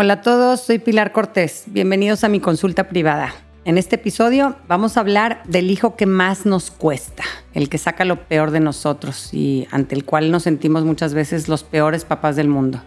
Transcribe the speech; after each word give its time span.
Hola 0.00 0.12
a 0.12 0.22
todos, 0.22 0.60
soy 0.60 0.78
Pilar 0.78 1.10
Cortés. 1.10 1.64
Bienvenidos 1.66 2.22
a 2.22 2.28
mi 2.28 2.38
consulta 2.38 2.88
privada. 2.88 3.34
En 3.64 3.78
este 3.78 3.96
episodio 3.96 4.54
vamos 4.68 4.96
a 4.96 5.00
hablar 5.00 5.42
del 5.44 5.72
hijo 5.72 5.96
que 5.96 6.06
más 6.06 6.46
nos 6.46 6.70
cuesta, 6.70 7.24
el 7.52 7.68
que 7.68 7.78
saca 7.78 8.04
lo 8.04 8.28
peor 8.28 8.52
de 8.52 8.60
nosotros 8.60 9.34
y 9.34 9.66
ante 9.72 9.96
el 9.96 10.04
cual 10.04 10.30
nos 10.30 10.44
sentimos 10.44 10.84
muchas 10.84 11.14
veces 11.14 11.48
los 11.48 11.64
peores 11.64 12.04
papás 12.04 12.36
del 12.36 12.46
mundo. 12.46 12.80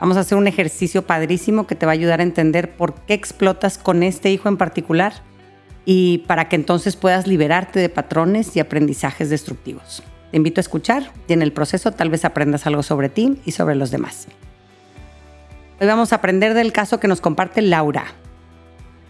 Vamos 0.00 0.18
a 0.18 0.20
hacer 0.20 0.36
un 0.36 0.48
ejercicio 0.48 1.06
padrísimo 1.06 1.66
que 1.66 1.76
te 1.76 1.86
va 1.86 1.92
a 1.92 1.94
ayudar 1.94 2.20
a 2.20 2.24
entender 2.24 2.76
por 2.76 2.92
qué 3.06 3.14
explotas 3.14 3.78
con 3.78 4.02
este 4.02 4.30
hijo 4.30 4.50
en 4.50 4.58
particular 4.58 5.14
y 5.86 6.18
para 6.26 6.50
que 6.50 6.56
entonces 6.56 6.94
puedas 6.94 7.26
liberarte 7.26 7.80
de 7.80 7.88
patrones 7.88 8.54
y 8.54 8.60
aprendizajes 8.60 9.30
destructivos. 9.30 10.02
Te 10.30 10.36
invito 10.36 10.60
a 10.60 10.66
escuchar 10.68 11.10
y 11.26 11.32
en 11.32 11.40
el 11.40 11.54
proceso 11.54 11.92
tal 11.92 12.10
vez 12.10 12.26
aprendas 12.26 12.66
algo 12.66 12.82
sobre 12.82 13.08
ti 13.08 13.38
y 13.46 13.52
sobre 13.52 13.76
los 13.76 13.90
demás. 13.90 14.28
Hoy 15.82 15.86
vamos 15.86 16.12
a 16.12 16.16
aprender 16.16 16.52
del 16.52 16.74
caso 16.74 17.00
que 17.00 17.08
nos 17.08 17.22
comparte 17.22 17.62
Laura. 17.62 18.04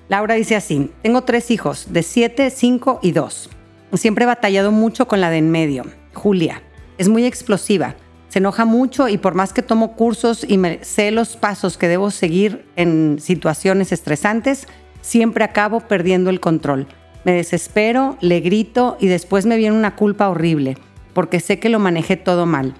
Laura 0.09 0.37
dice 0.37 0.55
así, 0.55 0.93
tengo 1.02 1.23
tres 1.23 1.51
hijos 1.51 1.93
de 1.93 2.05
7, 2.05 2.48
5 2.48 3.01
y 3.02 3.10
2. 3.10 3.51
Siempre 3.95 4.23
he 4.23 4.27
batallado 4.27 4.70
mucho 4.70 5.09
con 5.09 5.20
la 5.20 5.30
de 5.30 5.38
en 5.38 5.51
medio, 5.51 5.84
Julia. 6.15 6.62
Es 6.96 7.09
muy 7.09 7.24
explosiva, 7.24 7.96
se 8.29 8.38
enoja 8.38 8.66
mucho 8.66 9.09
y 9.09 9.19
por 9.19 9.34
más 9.34 9.52
que 9.52 9.62
tomo 9.62 9.96
cursos 9.96 10.46
y 10.46 10.59
me 10.59 10.84
sé 10.84 11.10
los 11.10 11.37
pasos 11.37 11.77
que 11.77 11.88
debo 11.88 12.12
seguir 12.12 12.65
en 12.77 13.18
situaciones 13.21 13.91
estresantes, 13.91 14.68
siempre 15.01 15.43
acabo 15.43 15.80
perdiendo 15.80 16.30
el 16.30 16.38
control. 16.38 16.87
Me 17.24 17.32
desespero, 17.32 18.16
le 18.21 18.38
grito 18.38 18.96
y 19.01 19.09
después 19.09 19.45
me 19.45 19.57
viene 19.57 19.77
una 19.77 19.96
culpa 19.96 20.29
horrible 20.29 20.79
porque 21.15 21.41
sé 21.41 21.59
que 21.59 21.68
lo 21.68 21.80
manejé 21.80 22.16
todo 22.16 22.46
mal. 22.46 22.77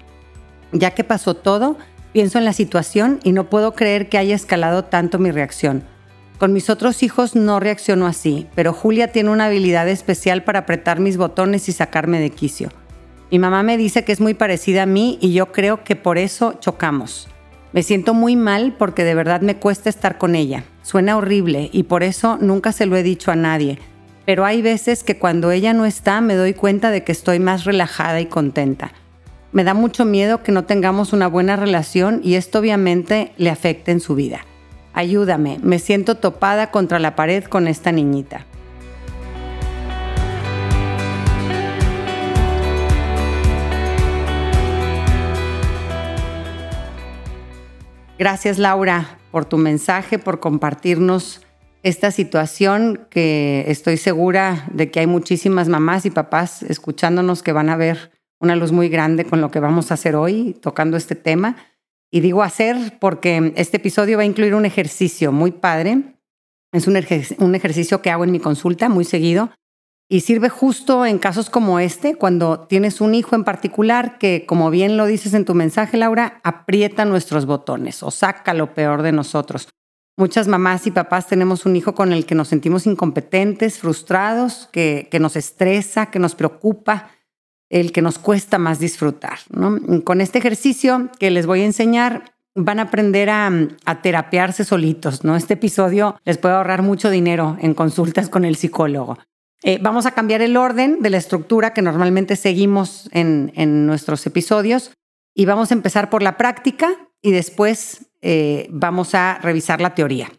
Ya 0.71 0.91
que 0.91 1.03
pasó 1.03 1.33
todo, 1.33 1.75
pienso 2.13 2.37
en 2.37 2.45
la 2.45 2.53
situación 2.53 3.19
y 3.23 3.31
no 3.31 3.49
puedo 3.49 3.73
creer 3.73 4.09
que 4.09 4.17
haya 4.17 4.35
escalado 4.35 4.85
tanto 4.85 5.19
mi 5.19 5.31
reacción. 5.31 5.83
Con 6.37 6.53
mis 6.53 6.69
otros 6.69 7.03
hijos 7.03 7.35
no 7.35 7.59
reacciono 7.59 8.07
así, 8.07 8.47
pero 8.55 8.73
Julia 8.73 9.11
tiene 9.11 9.29
una 9.29 9.45
habilidad 9.45 9.87
especial 9.87 10.43
para 10.43 10.59
apretar 10.59 10.99
mis 10.99 11.17
botones 11.17 11.69
y 11.69 11.71
sacarme 11.71 12.19
de 12.19 12.31
quicio. 12.31 12.69
Mi 13.29 13.39
mamá 13.39 13.63
me 13.63 13.77
dice 13.77 14.03
que 14.03 14.11
es 14.11 14.19
muy 14.19 14.33
parecida 14.33 14.83
a 14.83 14.87
mí 14.87 15.17
y 15.21 15.33
yo 15.33 15.51
creo 15.51 15.83
que 15.83 15.95
por 15.95 16.17
eso 16.17 16.55
chocamos. 16.59 17.27
Me 17.73 17.83
siento 17.83 18.13
muy 18.13 18.35
mal 18.35 18.75
porque 18.77 19.03
de 19.03 19.15
verdad 19.15 19.41
me 19.41 19.55
cuesta 19.55 19.89
estar 19.89 20.17
con 20.17 20.35
ella. 20.35 20.65
Suena 20.81 21.15
horrible 21.15 21.69
y 21.71 21.83
por 21.83 22.03
eso 22.03 22.37
nunca 22.41 22.71
se 22.73 22.85
lo 22.85 22.97
he 22.97 23.03
dicho 23.03 23.31
a 23.31 23.35
nadie, 23.35 23.79
pero 24.25 24.43
hay 24.43 24.61
veces 24.61 25.03
que 25.03 25.17
cuando 25.17 25.51
ella 25.51 25.73
no 25.73 25.85
está 25.85 26.21
me 26.21 26.35
doy 26.35 26.53
cuenta 26.53 26.91
de 26.91 27.03
que 27.03 27.11
estoy 27.11 27.39
más 27.39 27.65
relajada 27.65 28.19
y 28.19 28.25
contenta. 28.25 28.91
Me 29.53 29.65
da 29.65 29.73
mucho 29.73 30.05
miedo 30.05 30.43
que 30.43 30.53
no 30.53 30.63
tengamos 30.63 31.11
una 31.11 31.27
buena 31.27 31.57
relación 31.57 32.21
y 32.23 32.35
esto 32.35 32.59
obviamente 32.59 33.33
le 33.35 33.49
afecte 33.49 33.91
en 33.91 33.99
su 33.99 34.15
vida. 34.15 34.45
Ayúdame, 34.93 35.59
me 35.61 35.77
siento 35.77 36.15
topada 36.15 36.71
contra 36.71 36.99
la 36.99 37.17
pared 37.17 37.43
con 37.43 37.67
esta 37.67 37.91
niñita. 37.91 38.45
Gracias 48.17 48.57
Laura 48.57 49.17
por 49.31 49.45
tu 49.45 49.57
mensaje, 49.57 50.19
por 50.19 50.39
compartirnos 50.39 51.41
esta 51.83 52.11
situación 52.11 53.07
que 53.09 53.65
estoy 53.67 53.97
segura 53.97 54.65
de 54.71 54.91
que 54.91 54.99
hay 55.01 55.07
muchísimas 55.07 55.67
mamás 55.67 56.05
y 56.05 56.11
papás 56.11 56.63
escuchándonos 56.63 57.41
que 57.43 57.51
van 57.51 57.69
a 57.69 57.75
ver 57.75 58.11
una 58.41 58.55
luz 58.55 58.71
muy 58.71 58.89
grande 58.89 59.25
con 59.25 59.39
lo 59.39 59.51
que 59.51 59.59
vamos 59.59 59.91
a 59.91 59.93
hacer 59.93 60.15
hoy 60.15 60.57
tocando 60.61 60.97
este 60.97 61.15
tema. 61.15 61.55
Y 62.11 62.19
digo 62.19 62.43
hacer 62.43 62.97
porque 62.99 63.53
este 63.55 63.77
episodio 63.77 64.17
va 64.17 64.23
a 64.23 64.25
incluir 64.25 64.53
un 64.53 64.65
ejercicio 64.65 65.31
muy 65.31 65.51
padre. 65.51 66.17
Es 66.73 66.87
un, 66.87 66.97
un 67.37 67.55
ejercicio 67.55 68.01
que 68.01 68.11
hago 68.11 68.23
en 68.25 68.31
mi 68.31 68.39
consulta 68.39 68.89
muy 68.89 69.05
seguido 69.05 69.51
y 70.11 70.19
sirve 70.19 70.49
justo 70.49 71.05
en 71.05 71.19
casos 71.19 71.49
como 71.49 71.79
este, 71.79 72.15
cuando 72.15 72.67
tienes 72.67 72.99
un 72.99 73.15
hijo 73.15 73.33
en 73.33 73.45
particular 73.45 74.17
que, 74.17 74.45
como 74.45 74.69
bien 74.69 74.97
lo 74.97 75.05
dices 75.05 75.33
en 75.33 75.45
tu 75.45 75.53
mensaje, 75.53 75.95
Laura, 75.95 76.41
aprieta 76.43 77.05
nuestros 77.05 77.45
botones 77.45 78.03
o 78.03 78.11
saca 78.11 78.53
lo 78.53 78.73
peor 78.73 79.03
de 79.03 79.13
nosotros. 79.13 79.69
Muchas 80.17 80.49
mamás 80.49 80.85
y 80.85 80.91
papás 80.91 81.27
tenemos 81.27 81.65
un 81.65 81.77
hijo 81.77 81.95
con 81.95 82.11
el 82.11 82.25
que 82.25 82.35
nos 82.35 82.49
sentimos 82.49 82.85
incompetentes, 82.87 83.79
frustrados, 83.79 84.67
que, 84.73 85.07
nos 85.21 85.37
estresa, 85.37 86.11
que 86.11 86.19
nos 86.19 86.35
preocupa, 86.35 87.11
el 87.71 87.91
que 87.91 88.01
nos 88.01 88.19
cuesta 88.19 88.57
más 88.57 88.79
disfrutar. 88.79 89.39
Con 90.03 90.21
este 90.21 90.37
ejercicio 90.37 91.09
que 91.17 91.31
les 91.31 91.47
voy 91.47 91.61
a 91.61 91.65
enseñar, 91.65 92.35
van 92.53 92.79
a 92.79 92.83
aprender 92.83 93.29
a, 93.29 93.51
terapearse 94.03 94.65
solitos. 94.65 95.23
¿no? 95.23 95.35
Este 95.35 95.53
episodio 95.55 96.19
les 96.25 96.37
puede 96.37 96.55
ahorrar 96.55 96.81
mucho 96.81 97.09
dinero 97.09 97.57
en 97.61 97.73
consultas 97.73 98.29
con 98.29 98.45
el 98.45 98.57
psicólogo. 98.57 99.17
Eh, 99.63 99.79
vamos 99.81 100.05
a 100.05 100.11
cambiar 100.11 100.41
el 100.41 100.57
orden 100.57 101.01
de 101.01 101.09
la 101.11 101.17
estructura 101.17 101.73
que 101.73 101.81
normalmente 101.81 102.35
seguimos 102.35 103.09
en, 103.13 103.53
en 103.55 103.85
nuestros 103.85 104.25
episodios 104.25 104.91
y 105.33 105.45
vamos 105.45 105.71
a 105.71 105.75
empezar 105.75 106.09
por 106.09 106.23
la 106.23 106.35
práctica 106.35 106.89
y 107.21 107.31
después 107.31 108.07
eh, 108.21 108.67
vamos 108.69 109.15
a 109.15 109.39
revisar 109.41 109.79
la 109.79 109.95
teoría. 109.95 110.31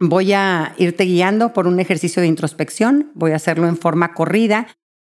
Voy 0.00 0.32
a 0.32 0.74
irte 0.76 1.04
guiando 1.04 1.52
por 1.52 1.66
un 1.66 1.80
ejercicio 1.80 2.20
de 2.20 2.28
introspección, 2.28 3.10
voy 3.14 3.32
a 3.32 3.36
hacerlo 3.36 3.68
en 3.68 3.76
forma 3.76 4.14
corrida, 4.14 4.68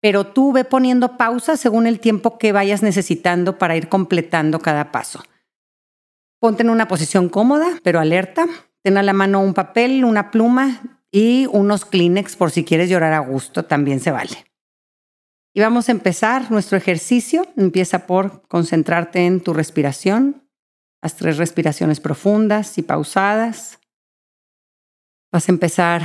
pero 0.01 0.27
tú 0.27 0.53
ve 0.53 0.65
poniendo 0.65 1.17
pausa 1.17 1.57
según 1.57 1.87
el 1.87 2.01
tiempo 2.01 2.39
que 2.39 2.53
vayas 2.53 2.83
necesitando 2.83 3.59
para 3.59 3.77
ir 3.77 3.89
completando 3.89 4.59
cada 4.59 4.93
paso. 4.93 5.23
Ponte 6.41 6.63
en 6.63 6.71
una 6.71 6.89
posición 6.89 7.29
cómoda, 7.29 7.79
pero 7.83 8.01
alerta. 8.01 8.47
Ten 8.83 8.97
a 8.97 9.03
la 9.03 9.13
mano 9.13 9.41
un 9.41 9.53
papel, 9.53 10.05
una 10.05 10.31
pluma 10.31 10.81
y 11.13 11.47
unos 11.53 11.85
Kleenex 11.85 12.37
por 12.37 12.51
si 12.51 12.65
quieres 12.65 12.89
llorar 12.89 13.13
a 13.13 13.19
gusto, 13.19 13.65
también 13.67 14.01
se 14.01 14.11
vale. 14.11 14.47
Y 15.53 15.61
vamos 15.61 15.89
a 15.89 15.93
empezar 15.93 16.51
nuestro 16.51 16.79
ejercicio. 16.79 17.47
Empieza 17.57 18.07
por 18.07 18.47
concentrarte 18.49 19.27
en 19.27 19.41
tu 19.41 19.53
respiración. 19.53 20.49
Haz 21.03 21.17
tres 21.17 21.39
respiraciones 21.39 22.01
profundas 22.01 22.79
y 22.79 22.83
pausadas. 22.83 23.79
Vas 25.33 25.49
a 25.49 25.53
empezar 25.53 26.03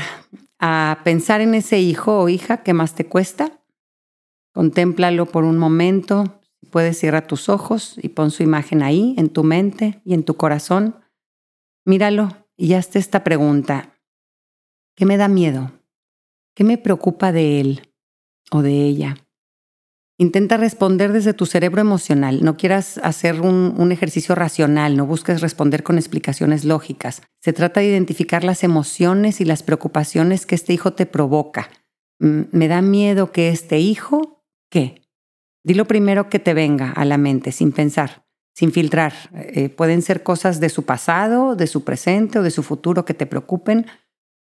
a 0.60 1.00
pensar 1.04 1.42
en 1.42 1.54
ese 1.54 1.80
hijo 1.80 2.20
o 2.20 2.30
hija 2.30 2.64
que 2.64 2.74
más 2.74 2.96
te 2.96 3.06
cuesta. 3.06 3.52
Contémplalo 4.56 5.26
por 5.26 5.44
un 5.44 5.58
momento. 5.58 6.40
puedes, 6.72 6.98
cierra 6.98 7.28
tus 7.28 7.50
ojos 7.50 7.96
y 8.02 8.10
pon 8.10 8.32
su 8.32 8.42
imagen 8.42 8.84
ahí, 8.84 9.14
en 9.18 9.28
tu 9.28 9.44
mente 9.44 10.02
y 10.06 10.14
en 10.14 10.24
tu 10.24 10.36
corazón. 10.36 10.96
Míralo 11.84 12.30
y 12.56 12.74
hazte 12.74 12.98
esta 12.98 13.26
pregunta. 13.26 14.00
¿Qué 14.96 15.06
me 15.06 15.18
da 15.18 15.28
miedo? 15.28 15.74
¿Qué 16.56 16.64
me 16.64 16.78
preocupa 16.78 17.34
de 17.34 17.60
él 17.60 17.94
o 18.50 18.62
de 18.62 18.86
ella? 18.86 19.18
Intenta 20.18 20.56
responder 20.56 21.12
desde 21.12 21.34
tu 21.34 21.46
cerebro 21.46 21.82
emocional. 21.82 22.42
No 22.42 22.56
quieras 22.56 22.98
hacer 23.04 23.42
un, 23.42 23.92
ejercicio 23.92 24.36
racional, 24.36 24.96
no 24.96 25.06
busques 25.06 25.42
responder 25.42 25.84
con 25.84 25.98
explicaciones 25.98 26.64
lógicas. 26.64 27.24
Se 27.42 27.52
trata 27.52 27.82
de 27.82 27.88
identificar 27.88 28.46
las 28.46 28.64
emociones 28.64 29.42
y 29.42 29.46
las 29.46 29.64
preocupaciones 29.64 30.46
que 30.46 30.56
este 30.56 30.72
hijo 30.72 30.94
te 30.94 31.06
provoca. 31.06 31.70
Mm, 32.20 32.44
¿Me 32.54 32.70
da 32.70 32.82
miedo 32.82 33.34
que 33.34 33.50
este 33.50 33.80
hijo? 33.80 34.35
¿Qué? 34.76 35.02
Di 35.64 35.74
lo 35.74 35.86
primero 35.86 36.28
que 36.28 36.38
te 36.38 36.54
venga 36.54 36.92
a 36.92 37.06
la 37.06 37.18
mente, 37.18 37.54
sin 37.54 37.72
pensar, 37.72 38.26
sin 38.54 38.74
filtrar. 38.74 39.14
Eh, 39.34 39.70
pueden 39.70 40.02
ser 40.02 40.22
cosas 40.22 40.60
de 40.60 40.68
su 40.68 40.84
pasado, 40.84 41.56
de 41.56 41.68
su 41.68 41.86
presente 41.86 42.40
o 42.40 42.44
de 42.44 42.52
su 42.52 42.62
futuro 42.62 43.06
que 43.06 43.14
te 43.14 43.26
preocupen. 43.26 43.86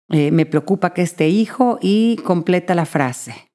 Eh, 0.09 0.29
me 0.29 0.45
preocupa 0.45 0.93
que 0.93 1.01
este 1.01 1.29
hijo 1.29 1.79
y 1.81 2.17
completa 2.17 2.75
la 2.75 2.85
frase. 2.85 3.49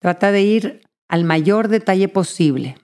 Trata 0.00 0.32
de 0.32 0.40
ir 0.40 0.88
al 1.06 1.24
mayor 1.24 1.68
detalle 1.68 2.08
posible. 2.08 2.76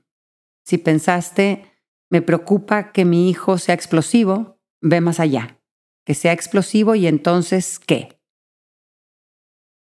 Si 0.66 0.76
pensaste, 0.76 1.64
me 2.10 2.20
preocupa 2.20 2.92
que 2.92 3.06
mi 3.06 3.30
hijo 3.30 3.56
sea 3.56 3.74
explosivo, 3.74 4.60
ve 4.82 5.00
más 5.00 5.20
allá. 5.20 5.62
Que 6.04 6.12
sea 6.12 6.32
explosivo 6.32 6.94
y 6.94 7.06
entonces, 7.06 7.78
¿qué? 7.78 8.20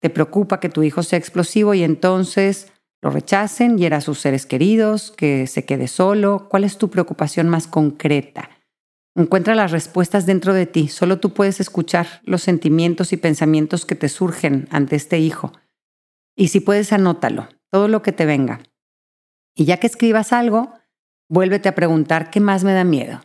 Te 0.01 0.09
preocupa 0.09 0.59
que 0.59 0.67
tu 0.67 0.83
hijo 0.83 1.03
sea 1.03 1.17
explosivo 1.17 1.73
y 1.73 1.83
entonces 1.83 2.72
lo 3.03 3.09
rechacen, 3.09 3.77
y 3.77 3.85
a 3.85 3.99
sus 3.99 4.19
seres 4.19 4.45
queridos, 4.45 5.11
que 5.11 5.45
se 5.45 5.65
quede 5.65 5.89
solo. 5.89 6.47
¿Cuál 6.49 6.63
es 6.63 6.77
tu 6.77 6.89
preocupación 6.89 7.49
más 7.49 7.67
concreta? 7.67 8.49
Encuentra 9.13 9.55
las 9.55 9.71
respuestas 9.71 10.25
dentro 10.25 10.53
de 10.53 10.65
ti. 10.65 10.87
Solo 10.87 11.19
tú 11.19 11.33
puedes 11.33 11.59
escuchar 11.59 12.21
los 12.23 12.41
sentimientos 12.41 13.11
y 13.11 13.17
pensamientos 13.17 13.85
que 13.85 13.95
te 13.95 14.07
surgen 14.07 14.69
ante 14.71 14.95
este 14.95 15.19
hijo. 15.19 15.51
Y 16.37 16.47
si 16.47 16.61
puedes, 16.61 16.93
anótalo 16.93 17.49
todo 17.69 17.89
lo 17.89 18.01
que 18.01 18.13
te 18.13 18.25
venga. 18.25 18.63
Y 19.53 19.65
ya 19.65 19.77
que 19.77 19.87
escribas 19.87 20.31
algo, 20.31 20.73
vuélvete 21.27 21.67
a 21.67 21.75
preguntar 21.75 22.29
qué 22.29 22.39
más 22.39 22.63
me 22.63 22.71
da 22.71 22.85
miedo, 22.85 23.19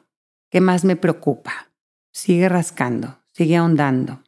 qué 0.50 0.60
más 0.60 0.84
me 0.84 0.96
preocupa. 0.96 1.70
Sigue 2.12 2.48
rascando, 2.48 3.22
sigue 3.32 3.56
ahondando. 3.56 4.24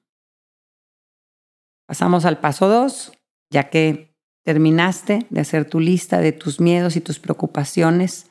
Pasamos 1.87 2.25
al 2.25 2.39
paso 2.39 2.69
2, 2.69 3.13
ya 3.51 3.69
que 3.69 4.10
terminaste 4.45 5.27
de 5.31 5.41
hacer 5.41 5.65
tu 5.65 5.81
lista 5.81 6.21
de 6.21 6.33
tus 6.33 6.61
miedos 6.61 6.97
y 6.97 7.01
tus 7.01 7.19
preocupaciones. 7.19 8.27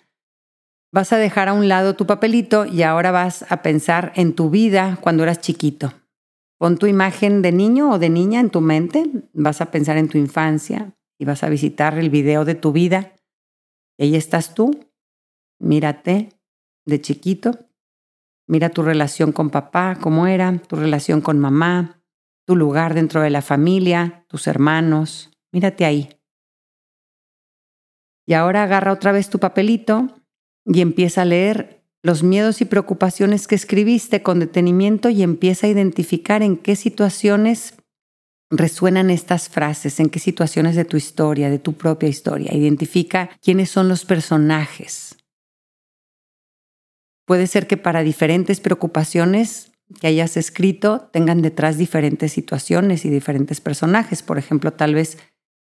Vas 0.91 1.13
a 1.13 1.17
dejar 1.17 1.49
a 1.49 1.53
un 1.53 1.67
lado 1.67 1.95
tu 1.95 2.07
papelito 2.07 2.65
y 2.65 2.81
ahora 2.81 3.11
vas 3.11 3.45
a 3.51 3.61
pensar 3.61 4.11
en 4.15 4.33
tu 4.33 4.49
vida 4.49 4.97
cuando 5.01 5.23
eras 5.23 5.41
chiquito. 5.41 5.93
Pon 6.57 6.77
tu 6.77 6.87
imagen 6.87 7.41
de 7.41 7.51
niño 7.51 7.91
o 7.91 7.99
de 7.99 8.09
niña 8.09 8.39
en 8.39 8.49
tu 8.49 8.59
mente, 8.59 9.05
vas 9.33 9.61
a 9.61 9.71
pensar 9.71 9.97
en 9.97 10.09
tu 10.09 10.17
infancia 10.17 10.93
y 11.17 11.25
vas 11.25 11.43
a 11.43 11.49
visitar 11.49 11.97
el 11.97 12.09
video 12.09 12.43
de 12.43 12.55
tu 12.55 12.71
vida. 12.71 13.13
Ahí 13.97 14.15
estás 14.15 14.53
tú, 14.55 14.71
mírate 15.59 16.29
de 16.85 17.01
chiquito, 17.01 17.69
mira 18.47 18.69
tu 18.69 18.81
relación 18.81 19.31
con 19.31 19.51
papá, 19.51 19.97
cómo 20.01 20.27
era, 20.27 20.57
tu 20.57 20.75
relación 20.75 21.21
con 21.21 21.39
mamá, 21.39 22.01
tu 22.45 22.55
lugar 22.55 22.93
dentro 22.93 23.21
de 23.21 23.29
la 23.29 23.41
familia, 23.41 24.25
tus 24.27 24.47
hermanos, 24.47 25.29
mírate 25.51 25.85
ahí. 25.85 26.09
Y 28.25 28.33
ahora 28.33 28.63
agarra 28.63 28.91
otra 28.91 29.11
vez 29.11 29.29
tu 29.29 29.39
papelito 29.39 30.07
y 30.65 30.81
empieza 30.81 31.23
a 31.23 31.25
leer 31.25 31.83
los 32.03 32.23
miedos 32.23 32.61
y 32.61 32.65
preocupaciones 32.65 33.47
que 33.47 33.55
escribiste 33.55 34.21
con 34.21 34.39
detenimiento 34.39 35.09
y 35.09 35.23
empieza 35.23 35.67
a 35.67 35.69
identificar 35.69 36.43
en 36.43 36.57
qué 36.57 36.75
situaciones 36.75 37.73
resuenan 38.49 39.09
estas 39.09 39.49
frases, 39.49 39.99
en 39.99 40.09
qué 40.09 40.19
situaciones 40.19 40.75
de 40.75 40.85
tu 40.85 40.97
historia, 40.97 41.49
de 41.49 41.59
tu 41.59 41.73
propia 41.73 42.09
historia. 42.09 42.53
Identifica 42.53 43.29
quiénes 43.41 43.69
son 43.69 43.89
los 43.89 44.05
personajes. 44.05 45.17
Puede 47.25 47.47
ser 47.47 47.67
que 47.67 47.77
para 47.77 48.01
diferentes 48.01 48.59
preocupaciones 48.59 49.71
que 50.01 50.07
hayas 50.07 50.37
escrito 50.37 51.09
tengan 51.11 51.41
detrás 51.41 51.77
diferentes 51.77 52.31
situaciones 52.31 53.05
y 53.05 53.09
diferentes 53.09 53.61
personajes. 53.61 54.23
Por 54.23 54.37
ejemplo, 54.37 54.73
tal 54.73 54.95
vez 54.95 55.17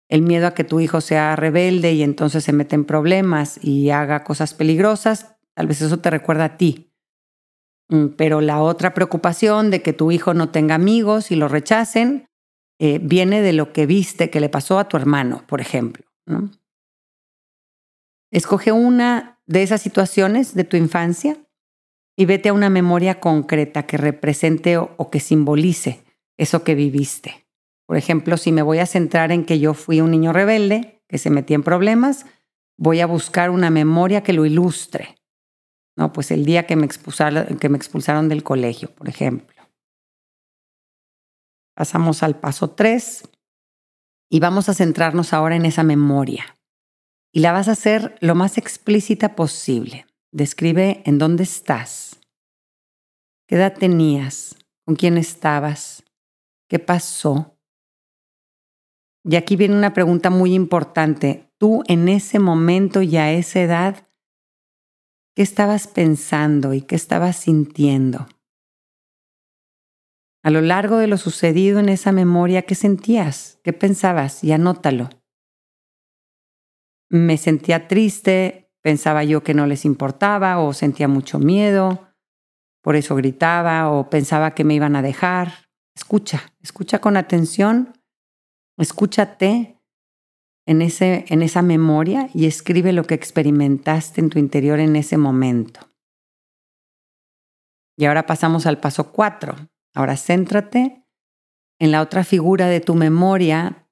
el 0.08 0.22
miedo 0.22 0.46
a 0.46 0.54
que 0.54 0.64
tu 0.64 0.80
hijo 0.80 1.00
sea 1.00 1.36
rebelde 1.36 1.92
y 1.92 2.02
entonces 2.02 2.44
se 2.44 2.52
mete 2.52 2.74
en 2.74 2.84
problemas 2.84 3.58
y 3.62 3.90
haga 3.90 4.24
cosas 4.24 4.54
peligrosas, 4.54 5.36
tal 5.54 5.66
vez 5.66 5.82
eso 5.82 5.98
te 5.98 6.10
recuerda 6.10 6.44
a 6.44 6.56
ti. 6.56 6.92
Mm, 7.88 8.08
pero 8.16 8.40
la 8.40 8.62
otra 8.62 8.94
preocupación 8.94 9.70
de 9.70 9.82
que 9.82 9.92
tu 9.92 10.12
hijo 10.12 10.34
no 10.34 10.50
tenga 10.50 10.74
amigos 10.74 11.30
y 11.30 11.36
lo 11.36 11.48
rechacen, 11.48 12.28
eh, 12.78 12.98
viene 13.02 13.40
de 13.42 13.52
lo 13.52 13.72
que 13.72 13.86
viste 13.86 14.30
que 14.30 14.40
le 14.40 14.48
pasó 14.48 14.78
a 14.78 14.88
tu 14.88 14.96
hermano, 14.96 15.44
por 15.46 15.60
ejemplo. 15.60 16.04
Escoge 18.30 18.72
una 18.72 19.40
de 19.46 19.62
esas 19.62 19.80
situaciones 19.80 20.54
de 20.54 20.64
tu 20.64 20.76
infancia 20.76 21.36
y 22.16 22.26
vete 22.26 22.48
a 22.48 22.52
una 22.52 22.68
memoria 22.68 23.20
concreta 23.20 23.86
que 23.86 23.96
represente 23.96 24.76
o 24.76 25.10
que 25.10 25.20
simbolice 25.20 26.04
eso 26.36 26.64
que 26.64 26.74
viviste. 26.74 27.45
Por 27.86 27.96
ejemplo, 27.96 28.36
si 28.36 28.52
me 28.52 28.62
voy 28.62 28.78
a 28.78 28.86
centrar 28.86 29.32
en 29.32 29.44
que 29.44 29.60
yo 29.60 29.74
fui 29.74 30.00
un 30.00 30.10
niño 30.10 30.32
rebelde, 30.32 31.02
que 31.08 31.18
se 31.18 31.30
metía 31.30 31.54
en 31.54 31.62
problemas, 31.62 32.26
voy 32.76 33.00
a 33.00 33.06
buscar 33.06 33.50
una 33.50 33.70
memoria 33.70 34.22
que 34.22 34.32
lo 34.32 34.44
ilustre. 34.44 35.16
No, 35.96 36.12
pues 36.12 36.30
el 36.30 36.44
día 36.44 36.66
que 36.66 36.76
me 36.76 36.84
expulsaron, 36.84 37.58
que 37.58 37.68
me 37.68 37.76
expulsaron 37.78 38.28
del 38.28 38.42
colegio, 38.42 38.94
por 38.94 39.08
ejemplo. 39.08 39.62
Pasamos 41.74 42.22
al 42.22 42.38
paso 42.38 42.70
3 42.70 43.28
y 44.30 44.40
vamos 44.40 44.68
a 44.68 44.74
centrarnos 44.74 45.32
ahora 45.32 45.56
en 45.56 45.64
esa 45.64 45.82
memoria. 45.82 46.56
Y 47.32 47.40
la 47.40 47.52
vas 47.52 47.68
a 47.68 47.72
hacer 47.72 48.16
lo 48.20 48.34
más 48.34 48.58
explícita 48.58 49.36
posible. 49.36 50.06
Describe 50.32 51.02
en 51.06 51.18
dónde 51.18 51.44
estás, 51.44 52.20
qué 53.46 53.56
edad 53.56 53.74
tenías, 53.74 54.56
con 54.84 54.96
quién 54.96 55.16
estabas, 55.18 56.02
qué 56.68 56.78
pasó, 56.78 57.55
y 59.28 59.34
aquí 59.34 59.56
viene 59.56 59.76
una 59.76 59.92
pregunta 59.92 60.30
muy 60.30 60.54
importante. 60.54 61.50
Tú 61.58 61.82
en 61.88 62.08
ese 62.08 62.38
momento 62.38 63.02
y 63.02 63.16
a 63.16 63.32
esa 63.32 63.60
edad, 63.60 64.08
¿qué 65.34 65.42
estabas 65.42 65.88
pensando 65.88 66.74
y 66.74 66.82
qué 66.82 66.94
estabas 66.94 67.36
sintiendo? 67.36 68.28
A 70.44 70.50
lo 70.50 70.60
largo 70.60 70.98
de 70.98 71.08
lo 71.08 71.16
sucedido 71.16 71.80
en 71.80 71.88
esa 71.88 72.12
memoria, 72.12 72.62
¿qué 72.62 72.76
sentías? 72.76 73.58
¿Qué 73.64 73.72
pensabas? 73.72 74.44
Y 74.44 74.52
anótalo. 74.52 75.10
Me 77.10 77.36
sentía 77.36 77.88
triste, 77.88 78.70
pensaba 78.80 79.24
yo 79.24 79.42
que 79.42 79.54
no 79.54 79.66
les 79.66 79.84
importaba 79.84 80.60
o 80.60 80.72
sentía 80.72 81.08
mucho 81.08 81.40
miedo, 81.40 82.14
por 82.80 82.94
eso 82.94 83.16
gritaba 83.16 83.90
o 83.90 84.08
pensaba 84.08 84.54
que 84.54 84.62
me 84.62 84.74
iban 84.74 84.94
a 84.94 85.02
dejar. 85.02 85.66
Escucha, 85.96 86.52
escucha 86.62 87.00
con 87.00 87.16
atención 87.16 87.92
Escúchate 88.78 89.80
en, 90.66 90.82
ese, 90.82 91.24
en 91.28 91.42
esa 91.42 91.62
memoria 91.62 92.28
y 92.34 92.46
escribe 92.46 92.92
lo 92.92 93.04
que 93.04 93.14
experimentaste 93.14 94.20
en 94.20 94.30
tu 94.30 94.38
interior 94.38 94.80
en 94.80 94.96
ese 94.96 95.16
momento. 95.16 95.80
Y 97.96 98.04
ahora 98.04 98.26
pasamos 98.26 98.66
al 98.66 98.78
paso 98.78 99.12
cuatro. 99.12 99.56
Ahora 99.94 100.16
céntrate 100.16 101.06
en 101.78 101.92
la 101.92 102.02
otra 102.02 102.24
figura 102.24 102.66
de 102.68 102.80
tu 102.80 102.94
memoria 102.94 103.88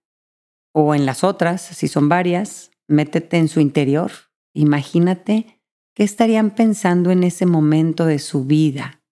o 0.74 0.94
en 0.94 1.06
las 1.06 1.24
otras, 1.24 1.62
si 1.62 1.88
son 1.88 2.08
varias, 2.08 2.70
métete 2.88 3.38
en 3.38 3.48
su 3.48 3.60
interior. 3.60 4.10
Imagínate 4.52 5.62
qué 5.94 6.02
estarían 6.02 6.50
pensando 6.50 7.10
en 7.10 7.24
ese 7.24 7.46
momento 7.46 8.04
de 8.04 8.18
su 8.18 8.44
vida. 8.44 9.02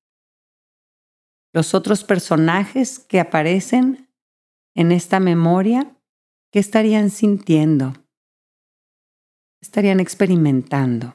Los 1.55 1.75
otros 1.75 2.05
personajes 2.05 2.99
que 2.99 3.21
aparecen 3.21 4.12
en 4.75 4.93
esta 4.93 5.21
memoria, 5.21 5.97
¿qué 6.51 6.59
estarían 6.59 7.11
sintiendo? 7.11 7.93
¿Qué 7.93 9.63
estarían 9.63 10.01
experimentando? 10.01 11.15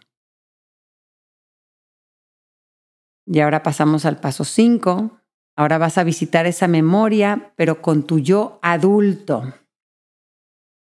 Y 3.26 3.40
ahora 3.40 3.64
pasamos 3.64 4.06
al 4.06 4.20
paso 4.20 4.46
5. 4.46 5.20
Ahora 5.56 5.78
vas 5.78 5.98
a 5.98 6.04
visitar 6.04 6.46
esa 6.46 6.68
memoria, 6.68 7.54
pero 7.58 7.82
con 7.82 8.06
tu 8.06 8.20
yo 8.20 8.60
adulto, 8.62 9.54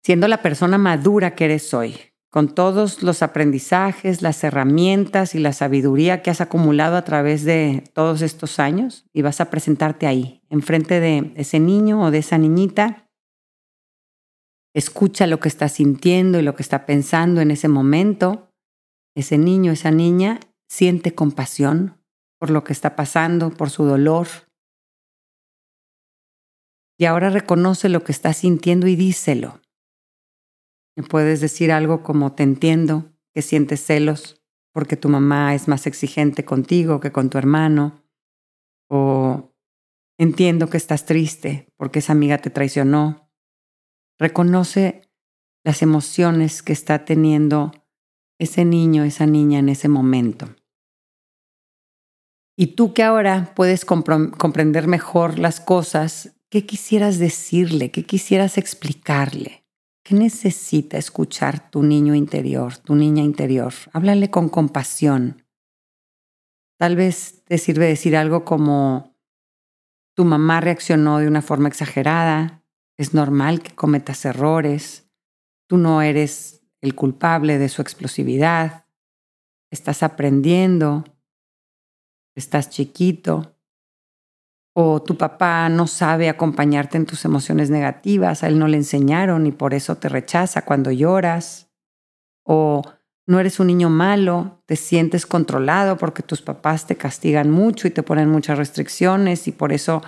siendo 0.04 0.28
la 0.28 0.42
persona 0.42 0.78
madura 0.78 1.36
que 1.36 1.46
eres 1.46 1.74
hoy 1.74 2.09
con 2.30 2.54
todos 2.54 3.02
los 3.02 3.24
aprendizajes, 3.24 4.22
las 4.22 4.44
herramientas 4.44 5.34
y 5.34 5.40
la 5.40 5.52
sabiduría 5.52 6.22
que 6.22 6.30
has 6.30 6.42
acumulado 6.42 6.96
a 6.96 7.04
través 7.04 7.44
de 7.44 7.84
todos 7.94 8.22
estos 8.22 8.60
años 8.60 9.06
y 9.14 9.24
vas 9.24 9.42
a 9.42 9.50
presentarte 9.50 10.06
ahí, 10.06 10.44
enfrente 10.50 11.00
de 11.00 11.34
ese 11.36 11.60
niño 11.60 12.04
o 12.04 12.12
de 12.12 12.20
esa 12.20 12.38
niñita. 12.38 13.10
Escucha 14.76 15.26
lo 15.26 15.40
que 15.40 15.48
está 15.48 15.70
sintiendo 15.70 16.40
y 16.40 16.44
lo 16.44 16.56
que 16.56 16.62
está 16.62 16.86
pensando 16.86 17.42
en 17.42 17.50
ese 17.50 17.68
momento. 17.68 18.52
Ese 19.16 19.40
niño, 19.40 19.72
esa 19.72 19.90
niña, 19.90 20.40
siente 20.70 21.16
compasión 21.16 22.00
por 22.40 22.52
lo 22.52 22.64
que 22.64 22.74
está 22.74 22.96
pasando, 22.96 23.50
por 23.50 23.72
su 23.72 23.84
dolor. 23.84 24.28
Y 26.98 27.06
ahora 27.06 27.30
reconoce 27.32 27.90
lo 27.90 28.04
que 28.04 28.12
está 28.12 28.34
sintiendo 28.34 28.88
y 28.88 28.96
díselo. 28.96 29.62
Me 31.00 31.06
puedes 31.06 31.40
decir 31.40 31.72
algo 31.72 32.04
como 32.04 32.34
te 32.34 32.44
entiendo, 32.44 33.14
que 33.34 33.42
sientes 33.42 33.86
celos 33.86 34.44
porque 34.74 34.98
tu 34.98 35.08
mamá 35.08 35.56
es 35.56 35.70
más 35.70 35.88
exigente 35.88 36.44
contigo 36.44 37.00
que 37.00 37.14
con 37.14 37.30
tu 37.30 37.38
hermano. 37.38 38.04
O 38.90 39.56
entiendo 40.18 40.70
que 40.70 40.76
estás 40.76 41.06
triste 41.06 41.72
porque 41.78 42.00
esa 42.00 42.12
amiga 42.12 42.40
te 42.40 42.50
traicionó. 42.50 43.32
Reconoce 44.20 45.10
las 45.64 45.82
emociones 45.82 46.62
que 46.62 46.74
está 46.74 47.06
teniendo 47.06 47.72
ese 48.38 48.66
niño, 48.66 49.06
esa 49.06 49.26
niña 49.26 49.60
en 49.60 49.70
ese 49.70 49.88
momento. 49.88 50.54
Y 52.58 52.76
tú 52.76 52.94
que 52.94 53.04
ahora 53.04 53.54
puedes 53.56 53.86
comprender 53.86 54.88
mejor 54.88 55.40
las 55.40 55.62
cosas, 55.62 56.36
¿qué 56.50 56.66
quisieras 56.66 57.20
decirle? 57.20 57.90
¿Qué 57.90 58.04
quisieras 58.04 58.58
explicarle? 58.58 59.59
¿Qué 60.10 60.16
necesita 60.16 60.98
escuchar 60.98 61.70
tu 61.70 61.84
niño 61.84 62.16
interior, 62.16 62.76
tu 62.78 62.96
niña 62.96 63.22
interior? 63.22 63.72
Háblale 63.94 64.32
con 64.32 64.50
compasión. 64.50 65.46
Tal 66.80 66.96
vez 66.96 67.44
te 67.46 67.60
sirve 67.60 67.86
decir 67.86 68.18
algo 68.18 68.44
como, 68.44 69.16
tu 70.16 70.26
mamá 70.26 70.62
reaccionó 70.62 71.20
de 71.20 71.28
una 71.28 71.44
forma 71.44 71.68
exagerada, 71.68 72.64
es 72.98 73.14
normal 73.14 73.62
que 73.62 73.76
cometas 73.76 74.26
errores, 74.26 75.08
tú 75.68 75.78
no 75.78 76.02
eres 76.02 76.64
el 76.82 76.96
culpable 76.96 77.60
de 77.60 77.70
su 77.70 77.84
explosividad, 77.84 78.88
estás 79.70 80.02
aprendiendo, 80.02 81.04
estás 82.34 82.72
chiquito, 82.72 83.59
o 84.82 85.02
tu 85.02 85.18
papá 85.18 85.68
no 85.68 85.88
sabe 85.88 86.30
acompañarte 86.30 86.96
en 86.96 87.06
tus 87.06 87.26
emociones 87.26 87.70
negativas, 87.70 88.44
a 88.44 88.48
él 88.48 88.58
no 88.58 88.70
le 88.70 88.78
enseñaron 88.78 89.46
y 89.46 89.52
por 89.52 89.74
eso 89.74 89.98
te 89.98 90.08
rechaza 90.08 90.64
cuando 90.64 90.90
lloras, 90.90 91.70
o 92.44 92.82
no 93.28 93.42
eres 93.42 93.60
un 93.60 93.68
niño 93.68 93.90
malo, 93.90 94.64
te 94.68 94.78
sientes 94.78 95.26
controlado 95.26 95.98
porque 95.98 96.24
tus 96.24 96.42
papás 96.42 96.88
te 96.88 96.96
castigan 96.96 97.52
mucho 97.52 97.90
y 97.90 97.92
te 97.92 98.04
ponen 98.04 98.30
muchas 98.30 98.58
restricciones 98.58 99.50
y 99.50 99.52
por 99.52 99.74
eso 99.74 100.02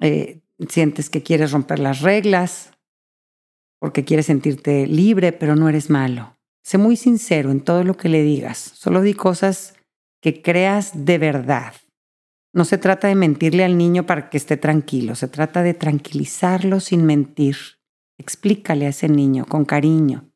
eh, 0.00 0.42
sientes 0.68 1.08
que 1.08 1.22
quieres 1.22 1.52
romper 1.52 1.78
las 1.78 2.02
reglas, 2.02 2.72
porque 3.80 4.04
quieres 4.04 4.26
sentirte 4.26 4.86
libre, 4.86 5.32
pero 5.32 5.56
no 5.56 5.70
eres 5.70 5.88
malo. 5.88 6.36
Sé 6.62 6.76
muy 6.76 6.96
sincero 6.96 7.50
en 7.50 7.62
todo 7.62 7.82
lo 7.82 7.96
que 7.96 8.10
le 8.10 8.22
digas. 8.22 8.58
Solo 8.58 9.00
di 9.00 9.14
cosas 9.14 9.72
que 10.20 10.42
creas 10.42 11.06
de 11.06 11.16
verdad. 11.16 11.72
No 12.56 12.64
se 12.64 12.78
trata 12.78 13.08
de 13.08 13.14
mentirle 13.14 13.64
al 13.64 13.76
niño 13.76 14.06
para 14.06 14.30
que 14.30 14.38
esté 14.38 14.56
tranquilo, 14.56 15.14
se 15.14 15.28
trata 15.28 15.62
de 15.62 15.74
tranquilizarlo 15.74 16.80
sin 16.80 17.04
mentir. 17.04 17.56
Explícale 18.16 18.86
a 18.86 18.88
ese 18.88 19.10
niño 19.10 19.44
con 19.44 19.66
cariño 19.66 20.32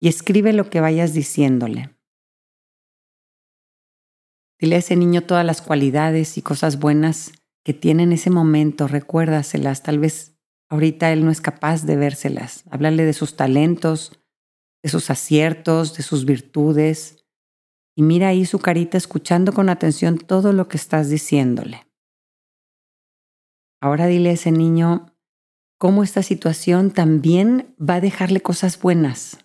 y 0.00 0.08
escribe 0.08 0.52
lo 0.52 0.68
que 0.68 0.80
vayas 0.80 1.14
diciéndole. 1.14 1.96
Dile 4.58 4.74
a 4.74 4.78
ese 4.80 4.96
niño 4.96 5.22
todas 5.22 5.46
las 5.46 5.62
cualidades 5.62 6.36
y 6.38 6.42
cosas 6.42 6.80
buenas 6.80 7.30
que 7.64 7.72
tiene 7.72 8.02
en 8.02 8.12
ese 8.12 8.30
momento, 8.30 8.88
recuérdaselas. 8.88 9.84
Tal 9.84 10.00
vez 10.00 10.36
ahorita 10.68 11.12
él 11.12 11.24
no 11.24 11.30
es 11.30 11.40
capaz 11.40 11.84
de 11.84 11.94
vérselas. 11.94 12.64
Háblale 12.68 13.04
de 13.04 13.12
sus 13.12 13.36
talentos, 13.36 14.20
de 14.82 14.88
sus 14.88 15.08
aciertos, 15.08 15.96
de 15.96 16.02
sus 16.02 16.24
virtudes. 16.24 17.17
Y 17.98 18.02
mira 18.02 18.28
ahí 18.28 18.46
su 18.46 18.60
carita 18.60 18.96
escuchando 18.96 19.52
con 19.52 19.68
atención 19.68 20.18
todo 20.18 20.52
lo 20.52 20.68
que 20.68 20.76
estás 20.76 21.10
diciéndole. 21.10 21.88
Ahora 23.80 24.06
dile 24.06 24.30
a 24.30 24.34
ese 24.34 24.52
niño 24.52 25.16
cómo 25.78 26.04
esta 26.04 26.22
situación 26.22 26.92
también 26.92 27.74
va 27.76 27.94
a 27.94 28.00
dejarle 28.00 28.40
cosas 28.40 28.80
buenas. 28.80 29.44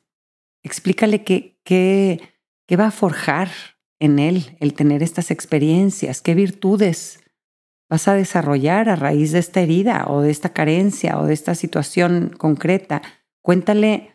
Explícale 0.62 1.24
qué, 1.24 1.60
qué, 1.64 2.22
qué 2.68 2.76
va 2.76 2.86
a 2.86 2.92
forjar 2.92 3.50
en 4.00 4.20
él 4.20 4.56
el 4.60 4.76
tener 4.76 5.02
estas 5.02 5.32
experiencias, 5.32 6.22
qué 6.22 6.36
virtudes 6.36 7.22
vas 7.90 8.08
a 8.08 8.14
desarrollar 8.14 8.88
a 8.88 8.96
raíz 8.96 9.32
de 9.32 9.40
esta 9.40 9.62
herida 9.62 10.06
o 10.08 10.22
de 10.22 10.30
esta 10.30 10.54
carencia 10.54 11.20
o 11.20 11.26
de 11.26 11.34
esta 11.34 11.56
situación 11.56 12.30
concreta. 12.38 13.02
Cuéntale 13.42 14.13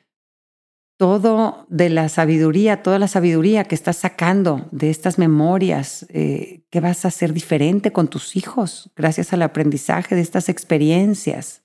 todo 0.99 1.65
de 1.69 1.89
la 1.89 2.09
sabiduría, 2.09 2.83
toda 2.83 2.99
la 2.99 3.07
sabiduría 3.07 3.65
que 3.65 3.77
estás 3.77 3.97
sacando 3.97 4.69
de 4.73 4.91
estas 4.91 5.17
memorias, 5.17 6.07
eh, 6.11 6.65
que 6.71 6.81
vas 6.81 7.05
a 7.05 7.09
hacer 7.09 7.33
diferente 7.33 7.93
con 7.93 8.09
tus 8.09 8.37
hijos 8.37 8.91
gracias 8.97 9.33
al 9.33 9.43
aprendizaje 9.43 10.17
de 10.17 10.21
estas 10.21 10.49
experiencias. 10.49 11.63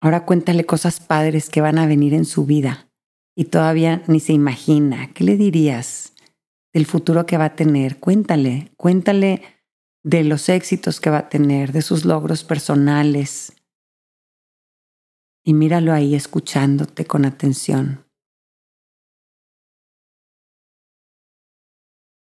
Ahora 0.00 0.24
cuéntale 0.24 0.64
cosas 0.64 1.00
padres 1.00 1.50
que 1.50 1.60
van 1.60 1.76
a 1.76 1.86
venir 1.86 2.14
en 2.14 2.24
su 2.24 2.46
vida 2.46 2.88
y 3.36 3.46
todavía 3.46 4.02
ni 4.06 4.20
se 4.20 4.32
imagina. 4.32 5.12
¿Qué 5.12 5.24
le 5.24 5.36
dirías 5.36 6.12
del 6.72 6.86
futuro 6.86 7.26
que 7.26 7.36
va 7.36 7.46
a 7.46 7.56
tener? 7.56 7.98
Cuéntale, 7.98 8.70
cuéntale 8.76 9.42
de 10.04 10.22
los 10.22 10.48
éxitos 10.48 11.00
que 11.00 11.10
va 11.10 11.18
a 11.18 11.28
tener, 11.28 11.72
de 11.72 11.82
sus 11.82 12.04
logros 12.04 12.44
personales. 12.44 13.57
Y 15.48 15.54
míralo 15.54 15.94
ahí 15.94 16.14
escuchándote 16.14 17.06
con 17.06 17.24
atención. 17.24 18.04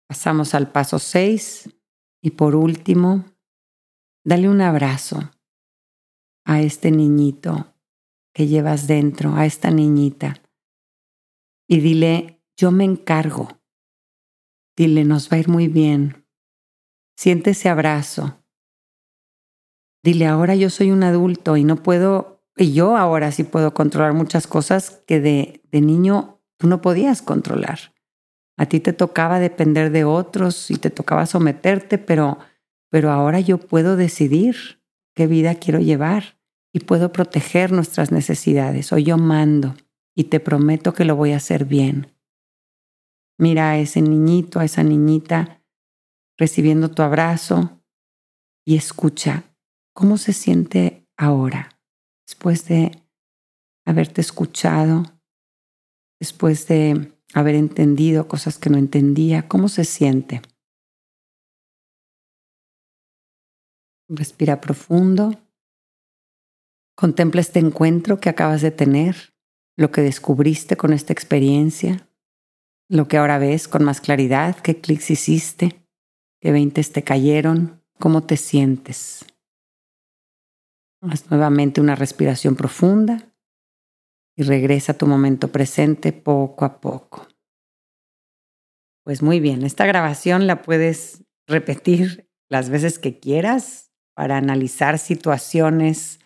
Pasamos 0.08 0.54
al 0.54 0.72
paso 0.72 1.00
6 1.00 1.68
y 2.22 2.30
por 2.30 2.54
último, 2.54 3.26
dale 4.24 4.48
un 4.48 4.62
abrazo 4.62 5.32
a 6.46 6.62
este 6.62 6.92
niñito 6.92 7.74
que 8.36 8.46
llevas 8.46 8.86
dentro, 8.86 9.34
a 9.34 9.48
esta 9.48 9.72
niñita 9.72 10.44
y 11.68 11.80
dile, 11.80 12.44
yo 12.56 12.72
me 12.72 12.84
encargo. 12.84 13.48
Dile, 14.78 15.06
nos 15.06 15.32
va 15.32 15.38
a 15.38 15.40
ir 15.40 15.50
muy 15.50 15.68
bien. 15.68 16.28
Siente 17.18 17.50
ese 17.50 17.68
abrazo. 17.68 18.44
Dile, 20.04 20.28
ahora 20.28 20.56
yo 20.56 20.70
soy 20.70 20.92
un 20.92 21.02
adulto 21.02 21.58
y 21.58 21.64
no 21.64 21.78
puedo, 21.78 22.37
yo 22.58 22.98
ahora 22.98 23.32
sí 23.32 23.44
puedo 23.44 23.74
controlar 23.74 24.14
muchas 24.14 24.48
cosas 24.48 25.02
que 25.06 25.20
de, 25.20 25.62
de 25.72 25.82
niño 25.82 26.42
tú 26.58 26.68
no 26.68 26.82
podías 26.82 27.22
controlar. 27.22 27.94
A 28.58 28.66
ti 28.66 28.80
te 28.80 28.94
tocaba 28.94 29.40
depender 29.40 29.92
de 29.92 30.04
otros 30.04 30.72
y 30.72 30.78
te 30.78 30.90
tocaba 30.90 31.28
someterte, 31.28 31.98
pero, 32.00 32.40
pero 32.90 33.12
ahora 33.12 33.40
yo 33.40 33.60
puedo 33.60 33.96
decidir 33.96 34.82
qué 35.14 35.28
vida 35.28 35.56
quiero 35.56 35.80
llevar 35.80 36.40
y 36.74 36.80
puedo 36.80 37.12
proteger 37.12 37.72
nuestras 37.72 38.12
necesidades. 38.12 38.92
Hoy 38.92 39.04
yo 39.04 39.18
mando 39.18 39.76
y 40.16 40.26
te 40.26 40.40
prometo 40.40 40.94
que 40.94 41.06
lo 41.06 41.16
voy 41.16 41.34
a 41.34 41.38
hacer 41.38 41.66
bien. 41.66 42.14
Mira 43.38 43.72
a 43.72 43.78
ese 43.78 44.02
niñito, 44.02 44.60
a 44.60 44.66
esa 44.66 44.84
niñita 44.84 45.62
recibiendo 46.38 46.90
tu 46.90 47.04
abrazo 47.04 47.82
y 48.66 48.76
escucha 48.76 49.44
cómo 49.94 50.18
se 50.18 50.34
siente 50.34 51.08
ahora, 51.18 51.77
después 52.28 52.68
de 52.68 52.92
haberte 53.86 54.20
escuchado, 54.20 55.04
después 56.20 56.68
de 56.68 57.14
haber 57.34 57.56
entendido 57.56 58.28
cosas 58.28 58.58
que 58.58 58.70
no 58.70 58.78
entendía, 58.78 59.48
cómo 59.48 59.70
se 59.70 59.86
siente. 59.86 60.42
Respira 64.10 64.60
profundo. 64.60 65.32
Contempla 66.96 67.42
este 67.42 67.60
encuentro 67.60 68.20
que 68.20 68.30
acabas 68.30 68.62
de 68.62 68.72
tener 68.72 69.34
lo 69.78 69.92
que 69.92 70.02
descubriste 70.02 70.76
con 70.76 70.92
esta 70.92 71.14
experiencia, 71.14 72.10
lo 72.90 73.08
que 73.08 73.18
ahora 73.18 73.38
ves 73.38 73.68
con 73.68 73.84
más 73.84 74.02
claridad, 74.02 74.58
qué 74.60 74.82
clics 74.82 75.12
hiciste, 75.12 75.88
qué 76.42 76.52
veintes 76.52 76.92
te 76.92 77.04
cayeron, 77.04 77.84
cómo 78.00 78.24
te 78.24 78.38
sientes. 78.38 79.26
Haz 81.02 81.30
nuevamente 81.30 81.80
una 81.80 81.96
respiración 81.96 82.56
profunda 82.56 83.32
y 84.36 84.44
regresa 84.44 84.94
a 84.94 84.98
tu 84.98 85.06
momento 85.06 85.50
presente 85.50 86.12
poco 86.12 86.66
a 86.66 86.80
poco. 86.80 87.28
Pues 89.04 89.22
muy 89.22 89.40
bien, 89.40 89.64
esta 89.64 89.86
grabación 89.86 90.48
la 90.48 90.62
puedes 90.62 91.24
repetir 91.48 92.30
las 92.50 92.70
veces 92.70 93.00
que 93.00 93.20
quieras 93.20 93.92
para 94.16 94.38
analizar 94.38 94.98
situaciones 94.98 96.20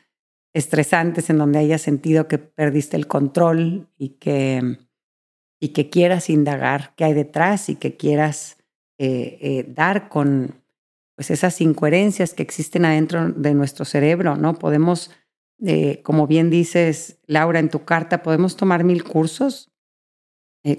estresantes 0.54 1.30
en 1.30 1.38
donde 1.38 1.60
hayas 1.60 1.82
sentido 1.82 2.28
que 2.28 2.38
perdiste 2.38 2.98
el 2.98 3.08
control 3.08 3.90
y 3.98 4.10
que, 4.10 4.78
y 5.60 5.70
que 5.70 5.90
quieras 5.90 6.30
indagar 6.30 6.94
qué 6.96 7.06
hay 7.06 7.14
detrás 7.14 7.70
y 7.70 7.76
que 7.76 7.98
quieras 7.98 8.58
eh, 8.98 9.38
eh, 9.42 9.66
dar 9.68 10.10
con 10.10 10.61
pues 11.16 11.32
esas 11.32 11.60
incoherencias 11.62 12.34
que 12.34 12.44
existen 12.44 12.86
adentro 12.86 13.30
de 13.32 13.54
nuestro 13.54 13.86
cerebro, 13.86 14.36
¿no? 14.36 14.56
Podemos, 14.56 15.12
eh, 15.64 16.02
como 16.04 16.28
bien 16.28 16.50
dices, 16.50 17.20
Laura, 17.28 17.60
en 17.60 17.70
tu 17.70 17.84
carta, 17.86 18.24
podemos 18.24 18.56
tomar 18.56 18.84
mil 18.84 19.04
cursos, 19.04 19.68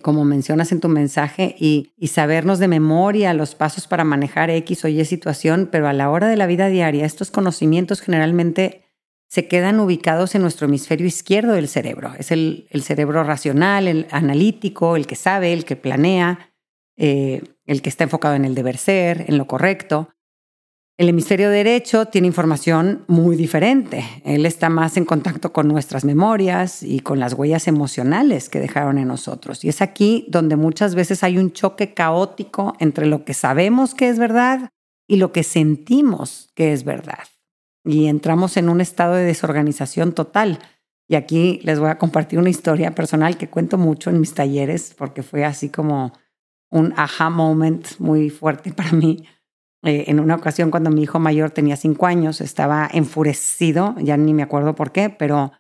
como 0.01 0.25
mencionas 0.25 0.71
en 0.71 0.79
tu 0.79 0.89
mensaje, 0.89 1.57
y, 1.59 1.93
y 1.97 2.07
sabernos 2.09 2.61
de 2.61 2.69
memoria 2.69 3.35
los 3.35 3.57
pasos 3.57 3.89
para 3.89 4.05
manejar 4.05 4.49
X 4.49 4.85
o 4.85 4.89
Y 4.89 5.05
situación, 5.05 5.69
pero 5.73 5.89
a 5.89 5.93
la 5.93 6.09
hora 6.09 6.29
de 6.29 6.37
la 6.37 6.47
vida 6.47 6.69
diaria, 6.69 7.05
estos 7.05 7.33
conocimientos 7.33 8.01
generalmente 8.01 8.83
se 9.33 9.49
quedan 9.49 9.81
ubicados 9.81 10.35
en 10.35 10.43
nuestro 10.43 10.67
hemisferio 10.67 11.07
izquierdo 11.07 11.55
del 11.55 11.67
cerebro. 11.67 12.13
Es 12.19 12.31
el, 12.33 12.69
cerebro 12.83 13.25
racional, 13.25 13.89
el 13.89 14.07
analítico, 14.11 14.95
el 14.95 15.07
que 15.07 15.17
sabe, 15.17 15.55
el 15.55 15.65
que 15.65 15.75
planea, 15.75 16.53
eh, 16.99 17.41
el 17.65 17.81
que 17.81 17.89
está 17.89 18.05
enfocado 18.05 18.35
en 18.35 18.45
el 18.45 18.55
deber 18.55 18.77
ser, 18.77 19.25
en 19.29 19.39
lo 19.39 19.47
correcto. 19.47 20.11
El 20.99 21.09
hemisferio 21.09 21.51
derecho 21.51 22.07
tiene 22.07 22.27
información 22.27 23.05
muy 23.09 23.35
diferente. 23.37 24.05
Él 24.25 24.47
está 24.47 24.69
más 24.69 24.97
en 24.97 25.05
contacto 25.05 25.53
con 25.53 25.67
nuestras 25.67 26.05
memorias 26.05 26.83
y 26.83 27.01
con 27.01 27.19
las 27.19 27.33
huellas 27.33 27.67
emocionales 27.67 28.49
que 28.49 28.61
dejaron 28.61 28.99
en 28.99 29.09
nosotros. 29.09 29.65
Y 29.65 29.69
es 29.69 29.83
aquí 29.83 30.27
donde 30.29 30.57
muchas 30.57 30.95
veces 30.95 31.25
hay 31.25 31.39
un 31.39 31.53
choque 31.53 31.95
caótico 31.95 32.75
entre 32.79 33.07
lo 33.07 33.25
que 33.25 33.35
sabemos 33.35 33.95
que 33.95 34.09
es 34.11 34.19
verdad 34.19 34.71
y 35.09 35.17
lo 35.17 35.33
que 35.33 35.43
sentimos 35.43 36.51
que 36.55 36.73
es 36.73 36.85
verdad 36.85 37.25
y 37.85 38.07
entramos 38.07 38.57
en 38.57 38.69
un 38.69 38.81
estado 38.81 39.15
de 39.15 39.25
desorganización 39.25 40.13
total. 40.13 40.59
Y 41.09 41.15
aquí 41.15 41.61
les 41.63 41.79
voy 41.79 41.91
a 41.91 41.99
compartir 41.99 42.39
una 42.39 42.51
historia 42.51 42.95
personal 42.95 43.37
que 43.37 43.51
cuento 43.51 43.77
mucho 43.77 44.11
en 44.11 44.21
mis 44.21 44.35
talleres 44.35 44.95
porque 44.97 45.23
fue 45.23 45.45
así 45.45 45.69
como 45.69 46.13
un 46.71 46.95
aha 46.97 47.29
moment 47.29 47.87
muy 47.99 48.31
fuerte 48.31 48.73
para 48.73 48.93
mí. 48.93 49.25
Eh, 49.85 50.05
en 50.07 50.21
una 50.21 50.37
ocasión 50.37 50.71
cuando 50.71 50.91
mi 50.91 51.03
hijo 51.03 51.19
mayor 51.19 51.51
tenía 51.51 51.77
cinco 51.77 52.07
años, 52.07 52.41
estaba 52.41 52.89
enfurecido, 52.93 53.95
ya 53.99 54.17
ni 54.17 54.33
me 54.33 54.43
acuerdo 54.43 54.75
por 54.75 54.93
qué, 54.93 55.11
pero, 55.11 55.53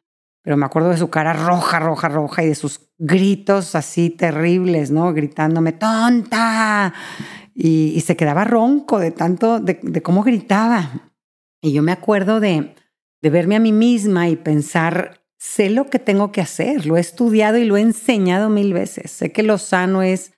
pero 0.42 0.56
me 0.56 0.64
acuerdo 0.66 0.90
de 0.90 0.96
su 0.96 1.10
cara 1.10 1.32
roja, 1.32 1.80
roja, 1.80 2.08
roja 2.08 2.44
y 2.44 2.48
de 2.48 2.54
sus 2.54 2.88
gritos 2.98 3.74
así 3.74 4.10
terribles, 4.10 4.90
¿no? 4.90 5.12
Gritándome, 5.12 5.72
tonta. 5.72 6.94
Y, 7.54 8.00
se 8.00 8.16
quedaba 8.16 8.44
ronco 8.44 8.98
de 8.98 9.10
tanto, 9.10 9.60
de 9.60 10.02
cómo 10.02 10.22
gritaba. 10.22 11.12
Y 11.60 11.72
yo 11.72 11.82
me 11.82 11.92
acuerdo 11.92 12.40
de, 12.40 12.74
de 13.22 13.30
verme 13.30 13.56
a 13.56 13.60
mí 13.60 13.72
misma 13.72 14.28
y 14.28 14.36
pensar, 14.36 15.22
sé 15.38 15.70
lo 15.70 15.86
que 15.86 16.00
tengo 16.00 16.32
que 16.32 16.40
hacer, 16.40 16.86
lo 16.86 16.96
he 16.96 17.00
estudiado 17.00 17.56
y 17.56 17.64
lo 17.64 17.76
he 17.76 17.80
enseñado 17.80 18.50
mil 18.50 18.74
veces. 18.74 19.12
Sé 19.12 19.32
que 19.32 19.44
lo 19.44 19.58
sano 19.58 20.02
es 20.02 20.31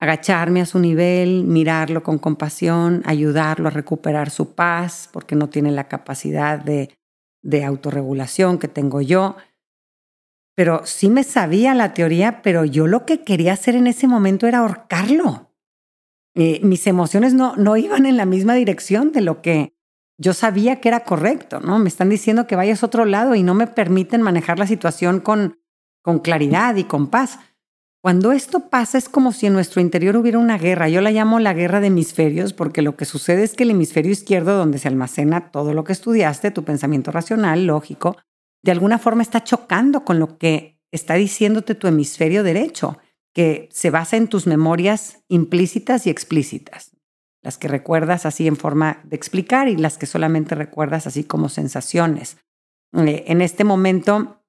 agacharme 0.00 0.60
a 0.60 0.66
su 0.66 0.78
nivel, 0.78 1.44
mirarlo 1.44 2.02
con 2.02 2.18
compasión, 2.18 3.02
ayudarlo 3.04 3.68
a 3.68 3.72
recuperar 3.72 4.30
su 4.30 4.54
paz, 4.54 5.08
porque 5.12 5.34
no 5.34 5.48
tiene 5.48 5.72
la 5.72 5.88
capacidad 5.88 6.58
de, 6.58 6.96
de 7.42 7.64
autorregulación 7.64 8.58
que 8.58 8.68
tengo 8.68 9.00
yo. 9.00 9.36
pero 10.54 10.82
sí 10.84 11.08
me 11.08 11.22
sabía 11.22 11.72
la 11.72 11.94
teoría, 11.94 12.42
pero 12.42 12.64
yo 12.64 12.88
lo 12.88 13.06
que 13.06 13.22
quería 13.22 13.52
hacer 13.52 13.76
en 13.76 13.86
ese 13.86 14.08
momento 14.08 14.48
era 14.48 14.58
ahorcarlo. 14.58 15.52
Eh, 16.34 16.60
mis 16.64 16.86
emociones 16.88 17.32
no, 17.32 17.54
no 17.56 17.76
iban 17.76 18.06
en 18.06 18.16
la 18.16 18.26
misma 18.26 18.54
dirección 18.54 19.12
de 19.12 19.20
lo 19.20 19.40
que 19.40 19.74
yo 20.20 20.34
sabía 20.34 20.80
que 20.80 20.88
era 20.88 21.04
correcto, 21.04 21.60
¿no? 21.60 21.78
Me 21.78 21.88
están 21.88 22.08
diciendo 22.08 22.48
que 22.48 22.56
vayas 22.56 22.82
a 22.82 22.86
otro 22.86 23.04
lado 23.04 23.36
y 23.36 23.44
no 23.44 23.54
me 23.54 23.68
permiten 23.68 24.20
manejar 24.20 24.58
la 24.58 24.66
situación 24.66 25.20
con, 25.20 25.60
con 26.02 26.18
claridad 26.18 26.74
y 26.74 26.84
con 26.84 27.08
paz. 27.08 27.38
Cuando 28.00 28.32
esto 28.32 28.68
pasa 28.70 28.96
es 28.96 29.08
como 29.08 29.32
si 29.32 29.46
en 29.46 29.52
nuestro 29.52 29.80
interior 29.80 30.16
hubiera 30.16 30.38
una 30.38 30.56
guerra. 30.56 30.88
Yo 30.88 31.00
la 31.00 31.10
llamo 31.10 31.40
la 31.40 31.52
guerra 31.52 31.80
de 31.80 31.88
hemisferios 31.88 32.52
porque 32.52 32.82
lo 32.82 32.96
que 32.96 33.04
sucede 33.04 33.42
es 33.42 33.54
que 33.54 33.64
el 33.64 33.70
hemisferio 33.70 34.12
izquierdo, 34.12 34.56
donde 34.56 34.78
se 34.78 34.88
almacena 34.88 35.50
todo 35.50 35.74
lo 35.74 35.84
que 35.84 35.92
estudiaste, 35.92 36.50
tu 36.50 36.64
pensamiento 36.64 37.10
racional, 37.10 37.66
lógico, 37.66 38.16
de 38.62 38.72
alguna 38.72 38.98
forma 38.98 39.22
está 39.22 39.42
chocando 39.42 40.04
con 40.04 40.18
lo 40.18 40.38
que 40.38 40.78
está 40.92 41.14
diciéndote 41.14 41.74
tu 41.74 41.86
hemisferio 41.86 42.42
derecho, 42.42 42.98
que 43.34 43.68
se 43.72 43.90
basa 43.90 44.16
en 44.16 44.28
tus 44.28 44.46
memorias 44.46 45.18
implícitas 45.28 46.06
y 46.06 46.10
explícitas 46.10 46.98
las 47.42 47.58
que 47.58 47.68
recuerdas 47.68 48.26
así 48.26 48.46
en 48.46 48.56
forma 48.56 49.00
de 49.04 49.16
explicar 49.16 49.68
y 49.68 49.76
las 49.76 49.98
que 49.98 50.06
solamente 50.06 50.54
recuerdas 50.54 51.06
así 51.06 51.24
como 51.24 51.48
sensaciones. 51.48 52.38
Eh, 52.92 53.24
en 53.26 53.40
este 53.40 53.64
momento, 53.64 54.42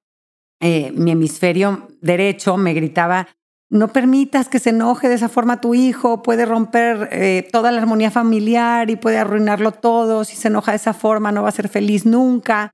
eh, 0.60 0.92
mi 0.92 1.12
hemisferio 1.12 1.88
derecho 2.00 2.56
me 2.56 2.74
gritaba, 2.74 3.28
no 3.70 3.88
permitas 3.88 4.48
que 4.48 4.58
se 4.58 4.70
enoje 4.70 5.08
de 5.08 5.14
esa 5.14 5.28
forma 5.28 5.60
tu 5.60 5.74
hijo, 5.74 6.22
puede 6.22 6.44
romper 6.44 7.08
eh, 7.12 7.48
toda 7.52 7.70
la 7.70 7.80
armonía 7.80 8.10
familiar 8.10 8.90
y 8.90 8.96
puede 8.96 9.18
arruinarlo 9.18 9.70
todo, 9.70 10.24
si 10.24 10.36
se 10.36 10.48
enoja 10.48 10.72
de 10.72 10.76
esa 10.76 10.92
forma 10.92 11.30
no 11.30 11.44
va 11.44 11.48
a 11.48 11.52
ser 11.52 11.68
feliz 11.68 12.04
nunca. 12.04 12.72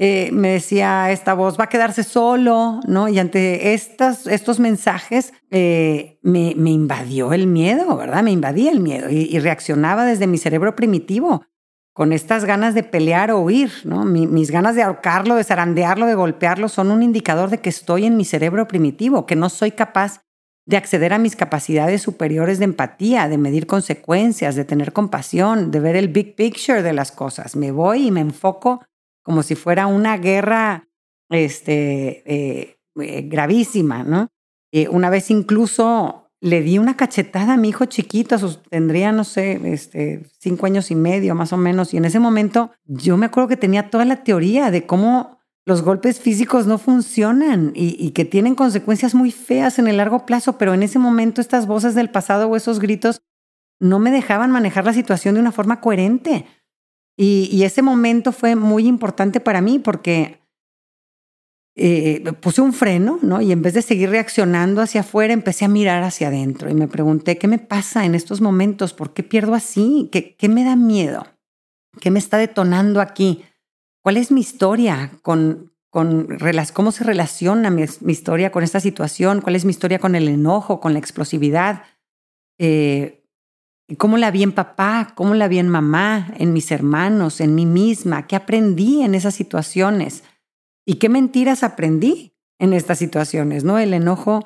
Eh, 0.00 0.30
me 0.32 0.50
decía 0.50 1.10
esta 1.10 1.34
voz, 1.34 1.58
va 1.58 1.64
a 1.64 1.68
quedarse 1.68 2.04
solo, 2.04 2.80
¿no? 2.86 3.08
Y 3.08 3.18
ante 3.18 3.74
estas, 3.74 4.28
estos 4.28 4.60
mensajes 4.60 5.34
eh, 5.50 6.18
me, 6.22 6.54
me, 6.56 6.70
invadió 6.70 7.32
el 7.32 7.48
miedo, 7.48 7.96
¿verdad? 7.96 8.22
Me 8.22 8.30
invadía 8.30 8.70
el 8.70 8.78
miedo 8.78 9.10
y, 9.10 9.36
reaccionaba 9.40 10.04
desde 10.04 10.28
mi 10.28 10.38
cerebro 10.38 10.76
primitivo 10.76 11.42
con 11.92 12.12
estas 12.12 12.44
ganas 12.44 12.76
de 12.76 12.84
pelear 12.84 13.32
o 13.32 13.40
huir, 13.40 13.72
¿no? 13.82 14.04
mis 14.04 14.52
ganas 14.52 14.76
de 14.76 14.84
ahorcarlo, 14.84 15.34
de 15.34 15.42
zarandearlo, 15.42 16.06
de 16.06 16.14
golpearlo, 16.14 16.68
son 16.68 16.92
un 16.92 17.02
indicador 17.02 17.50
de 17.50 17.58
que 17.58 17.70
estoy 17.70 18.04
en 18.04 18.16
mi 18.16 18.24
cerebro 18.24 18.68
primitivo, 18.68 19.26
que 19.26 19.34
no 19.34 19.48
soy 19.48 19.72
capaz 19.72 20.20
de 20.68 20.76
acceder 20.76 21.14
a 21.14 21.18
mis 21.18 21.34
capacidades 21.34 22.02
superiores 22.02 22.58
de 22.58 22.66
empatía, 22.66 23.26
de 23.26 23.38
medir 23.38 23.66
consecuencias, 23.66 24.54
de 24.54 24.66
tener 24.66 24.92
compasión, 24.92 25.70
de 25.70 25.80
ver 25.80 25.96
el 25.96 26.08
big 26.08 26.34
picture 26.34 26.82
de 26.82 26.92
las 26.92 27.10
cosas. 27.10 27.56
Me 27.56 27.70
voy 27.70 28.08
y 28.08 28.10
me 28.10 28.20
enfoco 28.20 28.84
como 29.22 29.42
si 29.42 29.54
fuera 29.54 29.86
una 29.86 30.18
guerra 30.18 30.86
este, 31.30 32.22
eh, 32.26 32.76
eh, 33.00 33.22
gravísima, 33.22 34.02
¿no? 34.02 34.28
Eh, 34.70 34.88
una 34.90 35.08
vez 35.08 35.30
incluso 35.30 36.28
le 36.42 36.60
di 36.60 36.76
una 36.76 36.98
cachetada 36.98 37.54
a 37.54 37.56
mi 37.56 37.70
hijo 37.70 37.86
chiquito, 37.86 38.36
tendría, 38.68 39.10
no 39.10 39.24
sé, 39.24 39.58
este, 39.72 40.26
cinco 40.38 40.66
años 40.66 40.90
y 40.90 40.94
medio 40.94 41.34
más 41.34 41.54
o 41.54 41.56
menos, 41.56 41.94
y 41.94 41.96
en 41.96 42.04
ese 42.04 42.20
momento 42.20 42.72
yo 42.84 43.16
me 43.16 43.24
acuerdo 43.24 43.48
que 43.48 43.56
tenía 43.56 43.88
toda 43.88 44.04
la 44.04 44.22
teoría 44.22 44.70
de 44.70 44.84
cómo 44.84 45.37
los 45.68 45.82
golpes 45.82 46.18
físicos 46.18 46.66
no 46.66 46.78
funcionan 46.78 47.72
y, 47.74 48.12
que 48.12 48.24
tienen 48.24 48.54
consecuencias 48.54 49.14
muy 49.14 49.30
feas 49.30 49.78
en 49.78 49.86
el 49.86 49.98
largo 49.98 50.24
plazo, 50.24 50.56
pero 50.56 50.72
en 50.72 50.82
ese 50.82 50.98
momento 50.98 51.42
estas 51.42 51.66
voces 51.66 51.94
del 51.94 52.08
pasado 52.08 52.48
o 52.48 52.56
esos 52.56 52.78
gritos 52.78 53.20
no 53.78 53.98
me 53.98 54.10
dejaban 54.10 54.50
manejar 54.50 54.86
la 54.86 54.94
situación 54.94 55.34
de 55.34 55.42
una 55.42 55.52
forma 55.52 55.82
coherente. 55.82 56.46
Y, 57.18 57.62
ese 57.64 57.82
momento 57.82 58.32
fue 58.32 58.56
muy 58.56 58.86
importante 58.86 59.40
para 59.40 59.60
mí 59.60 59.78
porque 59.78 60.40
eh, 61.76 62.24
puse 62.40 62.62
un 62.62 62.72
freno, 62.72 63.18
¿no? 63.20 63.42
Y 63.42 63.52
en 63.52 63.60
vez 63.60 63.74
de 63.74 63.82
seguir 63.82 64.08
reaccionando 64.08 64.80
hacia 64.80 65.02
afuera, 65.02 65.34
empecé 65.34 65.66
a 65.66 65.68
mirar 65.68 66.02
hacia 66.02 66.28
adentro 66.28 66.70
y 66.70 66.74
me 66.74 66.88
pregunté, 66.88 67.36
¿qué 67.36 67.46
me 67.46 67.58
pasa 67.58 68.06
en 68.06 68.14
estos 68.14 68.40
momentos? 68.40 68.94
¿Por 68.94 69.12
qué 69.12 69.22
pierdo 69.22 69.52
así? 69.52 70.08
¿Qué, 70.10 70.34
qué 70.34 70.48
me 70.48 70.64
da 70.64 70.76
miedo? 70.76 71.26
¿Qué 72.00 72.10
me 72.10 72.20
está 72.20 72.38
detonando 72.38 73.02
aquí? 73.02 73.44
¿Cuál 74.08 74.16
es 74.16 74.32
mi 74.32 74.40
historia 74.40 75.10
con, 75.20 75.70
con 75.90 76.38
cómo 76.72 76.92
se 76.92 77.04
relaciona 77.04 77.68
mi, 77.68 77.84
historia 78.06 78.50
con 78.50 78.64
esta 78.64 78.80
situación? 78.80 79.42
¿Cuál 79.42 79.54
es 79.54 79.66
mi 79.66 79.70
historia 79.70 79.98
con 79.98 80.14
el 80.14 80.28
enojo, 80.28 80.80
con 80.80 80.94
la 80.94 80.98
explosividad? 80.98 81.82
Eh, 82.58 83.22
¿Cómo 83.98 84.16
la 84.16 84.30
vi 84.30 84.44
en 84.44 84.52
papá? 84.52 85.12
¿Cómo 85.14 85.34
la 85.34 85.46
vi 85.46 85.58
en 85.58 85.68
mamá? 85.68 86.32
¿En 86.38 86.54
mis 86.54 86.72
hermanos? 86.72 87.42
¿En 87.42 87.54
mí 87.54 87.66
misma? 87.66 88.26
¿Qué 88.26 88.34
aprendí 88.34 89.02
en 89.02 89.14
esas 89.14 89.34
situaciones? 89.34 90.24
¿Y 90.86 90.94
qué 90.94 91.10
mentiras 91.10 91.62
aprendí 91.62 92.32
en 92.58 92.72
estas 92.72 92.96
situaciones? 92.96 93.62
¿No? 93.62 93.78
El 93.78 93.92
enojo, 93.92 94.42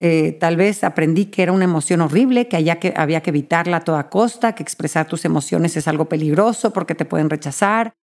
eh, 0.00 0.32
tal 0.32 0.56
vez 0.56 0.82
aprendí 0.82 1.26
que 1.26 1.44
era 1.44 1.52
una 1.52 1.66
emoción 1.66 2.00
horrible, 2.00 2.48
que, 2.48 2.64
que 2.80 2.94
había 2.96 3.22
que 3.22 3.30
evitarla 3.30 3.76
a 3.76 3.84
toda 3.84 4.10
costa, 4.10 4.56
que 4.56 4.64
expresar 4.64 5.06
tus 5.06 5.24
emociones 5.24 5.76
es 5.76 5.86
algo 5.86 6.06
peligroso 6.06 6.72
porque 6.72 6.96
te 6.96 7.04
pueden 7.04 7.30
rechazar. 7.30 7.94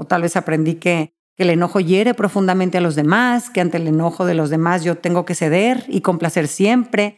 O 0.00 0.06
tal 0.06 0.22
vez 0.22 0.36
aprendí 0.36 0.74
que, 0.76 1.12
el 1.36 1.48
enojo 1.48 1.80
hiere 1.80 2.12
profundamente 2.12 2.76
a 2.76 2.82
los 2.82 2.96
demás, 2.96 3.48
que 3.48 3.62
ante 3.62 3.78
el 3.78 3.86
enojo 3.86 4.26
de 4.26 4.34
los 4.34 4.50
demás 4.50 4.84
yo 4.84 4.98
tengo 4.98 5.24
que 5.24 5.34
ceder 5.34 5.86
y 5.88 6.02
complacer 6.02 6.48
siempre 6.48 7.16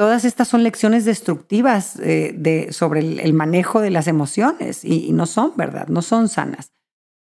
Todas 0.00 0.24
estas 0.24 0.48
son 0.48 0.62
lecciones 0.62 1.04
destructivas 1.04 2.00
eh, 2.00 2.32
de, 2.34 2.72
sobre 2.72 3.00
el, 3.00 3.34
manejo 3.34 3.82
de 3.82 3.90
las 3.90 4.06
emociones 4.06 4.82
y, 4.82 5.12
no 5.12 5.26
son, 5.26 5.52
¿verdad? 5.58 5.88
No 5.88 6.00
son 6.00 6.30
sanas. 6.30 6.72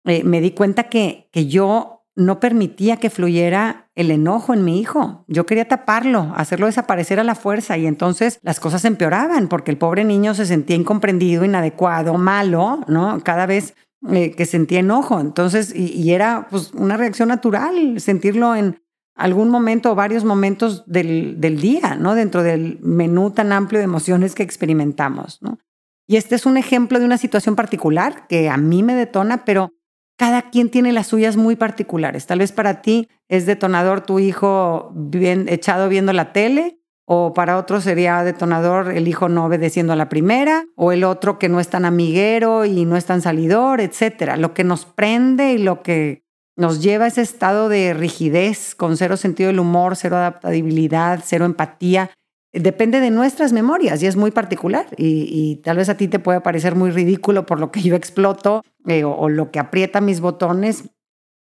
Eh, 0.07 0.25
me 0.25 0.41
di 0.41 0.53
cuenta 0.53 0.85
que, 0.85 1.29
que 1.31 1.47
yo 1.47 2.07
no 2.17 2.41
permitía 2.41 2.97
que 2.97 3.11
fluyera 3.11 3.91
el 3.95 4.11
enojo 4.11 4.55
en 4.55 4.65
mi 4.65 4.81
hijo. 4.81 5.27
Yo 5.29 5.45
quería 5.45 5.69
taparlo, 5.69 6.33
hacerlo 6.37 6.65
desaparecer 6.65 7.21
a 7.21 7.25
la 7.25 7.35
fuerza 7.35 7.77
y 7.77 7.87
entonces 7.87 8.39
las 8.41 8.61
cosas 8.61 8.87
empeoraban 8.87 9.49
porque 9.49 9.71
el 9.71 9.77
pobre 9.77 10.03
niño 10.03 10.35
se 10.35 10.47
sentía 10.47 10.75
incomprendido, 10.75 11.45
inadecuado, 11.45 12.15
malo, 12.15 12.81
¿no? 12.89 13.21
Cada 13.23 13.45
vez 13.45 13.75
eh, 14.11 14.33
que 14.33 14.47
sentía 14.47 14.81
enojo. 14.81 15.21
Entonces, 15.21 15.75
y, 15.75 15.93
y, 15.93 16.13
era 16.13 16.49
pues 16.51 16.73
una 16.75 16.97
reacción 16.97 17.29
natural 17.29 18.01
sentirlo 18.01 18.55
en, 18.55 18.83
algún 19.15 19.49
momento 19.49 19.93
o 19.93 19.95
varios 19.95 20.25
momentos 20.25 20.85
del, 20.87 21.41
del, 21.41 21.61
día, 21.61 21.97
¿no? 21.97 22.15
Dentro 22.15 22.43
del 22.43 22.79
menú 22.83 23.31
tan 23.31 23.53
amplio 23.53 23.79
de 23.79 23.85
emociones 23.85 24.35
que 24.35 24.43
experimentamos, 24.43 25.41
¿no? 25.41 25.59
Y 26.07 26.17
este 26.17 26.35
es 26.35 26.47
un 26.47 26.57
ejemplo 26.57 26.99
de 26.99 27.07
una 27.07 27.17
situación 27.17 27.57
particular 27.57 28.27
que 28.27 28.51
a 28.51 28.57
mí 28.57 28.83
me 28.83 28.95
detona, 28.95 29.45
pero 29.45 29.73
cada 30.19 30.51
quien 30.51 30.71
tiene 30.71 30.93
las 30.93 31.07
suyas 31.07 31.37
muy 31.37 31.57
particulares. 31.57 32.27
Tal 32.27 32.41
vez 32.41 32.53
para 32.53 32.83
ti 32.83 33.09
es 33.29 33.47
detonador 33.47 34.03
tu 34.03 34.19
hijo 34.19 34.93
bien 34.95 35.49
echado 35.49 35.89
viendo 35.89 36.13
la 36.13 36.33
tele, 36.33 36.79
o 37.07 37.35
para 37.35 37.59
otro 37.59 37.81
sería 37.81 38.25
detonador 38.25 38.93
el 38.93 39.09
hijo 39.09 39.29
no 39.29 39.45
obedeciendo 39.45 39.93
a 39.93 39.97
la 39.97 40.09
primera, 40.09 40.65
o 40.77 40.93
el 40.93 41.05
otro 41.05 41.39
que 41.39 41.49
no 41.49 41.61
es 41.61 41.69
tan 41.69 41.85
amiguero 41.85 42.65
y 42.65 42.85
no 42.87 42.97
es 42.97 43.05
tan 43.05 43.21
salidor, 43.21 43.81
etcétera. 43.81 44.37
Lo 44.37 44.55
que 44.55 44.65
nos 44.65 44.87
prende 44.87 45.53
y 45.53 45.59
lo 45.59 45.83
que 45.83 46.25
nos 46.57 46.83
lleva 46.83 47.05
a 47.05 47.09
ese 47.09 47.21
estado 47.21 47.69
de 47.69 47.95
rigidez, 47.95 48.75
con 48.75 48.97
cero 48.97 49.17
sentido 49.17 49.49
del 49.49 49.61
humor, 49.61 49.97
cero 49.97 50.17
adaptabilidad, 50.17 51.21
cero 51.25 51.45
empatía. 51.45 52.11
Depende 52.53 53.01
de 53.01 53.11
nuestras 53.11 53.53
memorias 53.53 54.01
y 54.03 54.07
es 54.07 54.15
muy 54.15 54.31
particular 54.31 54.87
y, 54.97 55.57
tal 55.65 55.77
vez 55.77 55.89
a 55.89 55.97
ti 55.97 56.07
te 56.07 56.21
pueda 56.21 56.45
parecer 56.45 56.77
muy 56.77 56.91
ridículo 56.91 57.47
por 57.47 57.59
lo 57.59 57.73
que 57.73 57.83
yo 57.83 57.97
exploto 57.97 58.63
eh, 58.87 59.03
o, 59.03 59.29
lo 59.29 59.51
que 59.51 59.59
aprieta 59.59 60.01
mis 60.01 60.21
botones 60.21 60.85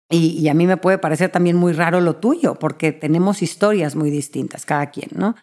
y, 0.10 0.40
y, 0.40 0.48
a 0.48 0.54
mí 0.54 0.68
me 0.68 0.78
puede 0.78 0.98
parecer 0.98 1.30
también 1.30 1.58
muy 1.58 1.74
raro 1.74 2.00
lo 2.00 2.16
tuyo 2.16 2.56
porque 2.56 2.94
tenemos 2.94 3.42
historias 3.42 3.98
muy 3.98 4.10
distintas 4.10 4.66
cada 4.66 4.90
quien, 4.90 5.10
¿no? 5.14 5.36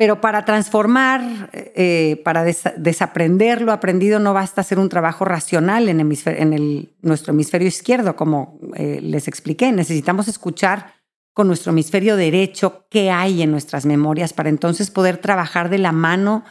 Pero 0.00 0.22
para 0.22 0.46
transformar, 0.46 1.50
eh, 1.52 2.22
para 2.24 2.42
desaprender 2.42 3.60
lo 3.60 3.70
aprendido, 3.70 4.18
no 4.18 4.32
basta 4.32 4.62
hacer 4.62 4.78
un 4.78 4.88
trabajo 4.88 5.26
racional 5.26 5.90
en, 5.90 6.00
en 6.00 6.90
nuestro 7.02 7.34
hemisferio 7.34 7.68
izquierdo, 7.68 8.16
como 8.16 8.58
eh, 8.76 9.00
les 9.02 9.28
expliqué. 9.28 9.70
Necesitamos 9.72 10.26
escuchar 10.26 10.94
con 11.34 11.48
nuestro 11.48 11.72
hemisferio 11.72 12.16
derecho 12.16 12.86
qué 12.88 13.10
hay 13.10 13.42
en 13.42 13.50
nuestras 13.50 13.84
memorias 13.84 14.32
para 14.32 14.48
entonces 14.48 14.90
poder 14.90 15.18
trabajar 15.18 15.68
de 15.68 15.76
la 15.76 15.92
mano 15.92 16.44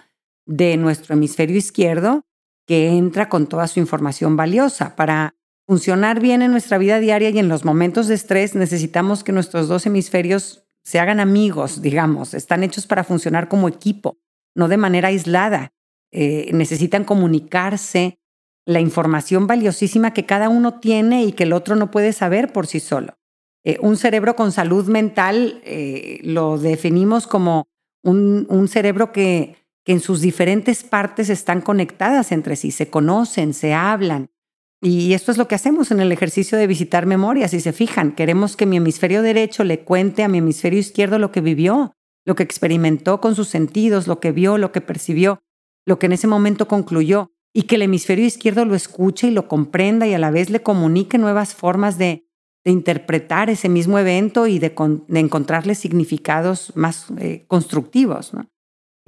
de 0.46 0.78
nuestro 0.78 1.16
hemisferio 1.16 1.58
izquierdo, 1.58 2.22
que 2.68 2.90
entra 2.90 3.30
con 3.30 3.48
toda 3.48 3.68
su 3.68 3.80
información 3.80 4.38
valiosa. 4.38 4.96
Para 4.96 5.34
funcionar 5.66 6.20
bien 6.20 6.44
en 6.44 6.52
nuestra 6.52 6.78
vida 6.78 7.00
diaria 7.00 7.32
y 7.32 7.40
en 7.40 7.50
los 7.50 7.66
momentos 7.66 8.08
de 8.10 8.14
estrés, 8.14 8.54
necesitamos 8.54 9.24
que 9.24 9.32
nuestros 9.32 9.68
dos 9.68 9.88
hemisferios 9.88 10.69
se 10.84 11.00
hagan 11.00 11.20
amigos, 11.20 11.82
digamos, 11.82 12.34
están 12.34 12.64
hechos 12.64 12.88
para 12.88 13.04
funcionar 13.04 13.48
como 13.48 13.68
equipo, 13.68 14.18
no 14.56 14.68
de 14.68 14.78
manera 14.78 15.10
aislada. 15.10 15.74
Eh, 16.12 16.50
necesitan 16.54 17.04
comunicarse 17.04 18.20
la 18.66 18.80
información 18.80 19.48
valiosísima 19.48 20.14
que 20.14 20.26
cada 20.26 20.50
uno 20.50 20.80
tiene 20.80 21.24
y 21.24 21.32
que 21.34 21.44
el 21.44 21.54
otro 21.54 21.76
no 21.76 21.92
puede 21.92 22.14
saber 22.14 22.52
por 22.52 22.68
sí 22.68 22.80
solo. 22.80 23.18
Eh, 23.64 23.78
un 23.82 23.98
cerebro 23.98 24.36
con 24.36 24.52
salud 24.52 24.88
mental 24.88 25.62
eh, 25.66 26.20
lo 26.24 26.58
definimos 26.58 27.28
como 27.28 27.68
un, 28.04 28.68
cerebro 28.68 29.12
que, 29.12 29.56
que 29.84 29.92
en 29.92 30.00
sus 30.00 30.22
diferentes 30.22 30.84
partes 30.84 31.30
están 31.30 31.62
conectadas 31.62 32.32
entre 32.32 32.56
sí, 32.56 32.72
se 32.72 32.90
conocen, 32.90 33.54
se 33.54 33.74
hablan, 33.74 34.30
Y 34.82 35.14
esto 35.14 35.32
es 35.32 35.38
lo 35.38 35.48
que 35.48 35.56
hacemos 35.56 35.92
en 35.92 36.00
el 36.00 36.12
ejercicio 36.12 36.58
de 36.58 36.68
visitar 36.68 37.06
memorias. 37.06 37.52
Si 37.52 37.60
se 37.60 37.74
fijan, 37.74 38.14
queremos 38.14 38.56
que 38.56 38.66
mi 38.66 38.78
hemisferio 38.78 39.22
derecho 39.22 39.64
le 39.64 39.84
cuente 39.84 40.24
a 40.24 40.30
mi 40.30 40.38
hemisferio 40.38 40.80
izquierdo 40.80 41.20
lo 41.20 41.32
que 41.32 41.42
vivió, 41.42 41.94
lo 42.26 42.36
que 42.36 42.44
experimentó 42.44 43.20
con 43.20 43.36
sus 43.36 43.50
sentidos, 43.50 44.08
lo 44.08 44.20
que 44.20 44.32
vio, 44.32 44.58
lo 44.58 44.72
que 44.72 44.82
percibió, 44.82 45.42
lo 45.86 46.00
que 46.00 46.06
en 46.06 46.14
ese 46.14 46.28
momento 46.28 46.68
concluyó, 46.68 47.32
y 47.54 47.64
que 47.64 47.76
el 47.76 47.82
hemisferio 47.82 48.26
izquierdo 48.26 48.64
lo 48.66 48.76
escuche 48.76 49.28
y 49.28 49.32
lo 49.32 49.48
comprenda 49.48 50.08
y 50.08 50.14
a 50.14 50.20
la 50.20 50.32
vez 50.32 50.50
le 50.50 50.62
comunique 50.62 51.18
nuevas 51.18 51.56
formas 51.56 51.98
de, 51.98 52.26
interpretar 52.66 53.50
ese 53.50 53.68
mismo 53.68 53.98
evento 53.98 54.46
y 54.46 54.60
de, 54.60 54.76
encontrarle 55.10 55.74
significados 55.74 56.72
más 56.76 57.08
eh, 57.18 57.46
constructivos. 57.48 58.34
¿no? 58.34 58.48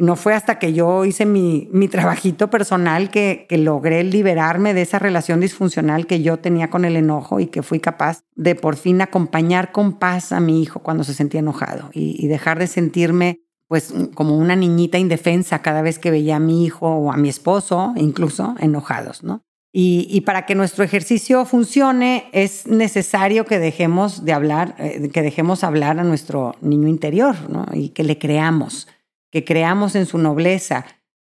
No 0.01 0.15
fue 0.15 0.33
hasta 0.33 0.57
que 0.57 0.73
yo 0.73 1.05
hice 1.05 1.27
mi, 1.27 1.69
trabajito 1.87 2.49
personal 2.49 3.11
que, 3.11 3.45
logré 3.51 4.03
liberarme 4.03 4.73
de 4.73 4.81
esa 4.81 4.97
relación 4.97 5.39
disfuncional 5.39 6.07
que 6.07 6.23
yo 6.23 6.37
tenía 6.37 6.71
con 6.71 6.85
el 6.85 6.95
enojo 6.95 7.39
y 7.39 7.47
que 7.47 7.61
fui 7.61 7.79
capaz 7.79 8.23
de 8.35 8.55
por 8.55 8.77
fin 8.77 9.01
acompañar 9.01 9.71
con 9.71 9.99
paz 9.99 10.31
a 10.31 10.39
mi 10.39 10.61
hijo 10.63 10.79
cuando 10.79 11.03
se 11.03 11.13
sentía 11.13 11.41
enojado 11.41 11.91
y, 11.93 12.27
dejar 12.27 12.57
de 12.57 12.65
sentirme 12.65 13.41
pues 13.67 13.93
como 14.15 14.37
una 14.37 14.55
niñita 14.55 14.97
indefensa 14.97 15.61
cada 15.61 15.83
vez 15.83 15.99
que 15.99 16.09
veía 16.09 16.37
a 16.37 16.39
mi 16.39 16.65
hijo 16.65 16.87
o 16.87 17.11
a 17.11 17.17
mi 17.17 17.29
esposo 17.29 17.93
incluso 17.95 18.55
enojados, 18.59 19.23
¿no? 19.23 19.43
Y, 19.71 20.07
y, 20.09 20.21
para 20.21 20.45
que 20.45 20.55
nuestro 20.55 20.83
ejercicio 20.83 21.45
funcione 21.45 22.25
es 22.33 22.67
necesario 22.67 23.45
que 23.45 23.57
dejemos 23.57 24.25
de 24.25 24.33
hablar, 24.33 24.75
eh, 24.79 25.09
que 25.13 25.21
dejemos 25.21 25.63
hablar 25.63 25.97
a 25.97 26.03
nuestro 26.03 26.55
niño 26.59 26.89
interior, 26.89 27.35
¿no? 27.49 27.65
Y 27.71 27.89
que 27.89 28.03
le 28.03 28.17
creamos 28.17 28.87
que 29.31 29.45
creamos 29.45 29.95
en 29.95 30.05
su 30.05 30.17
nobleza, 30.17 30.85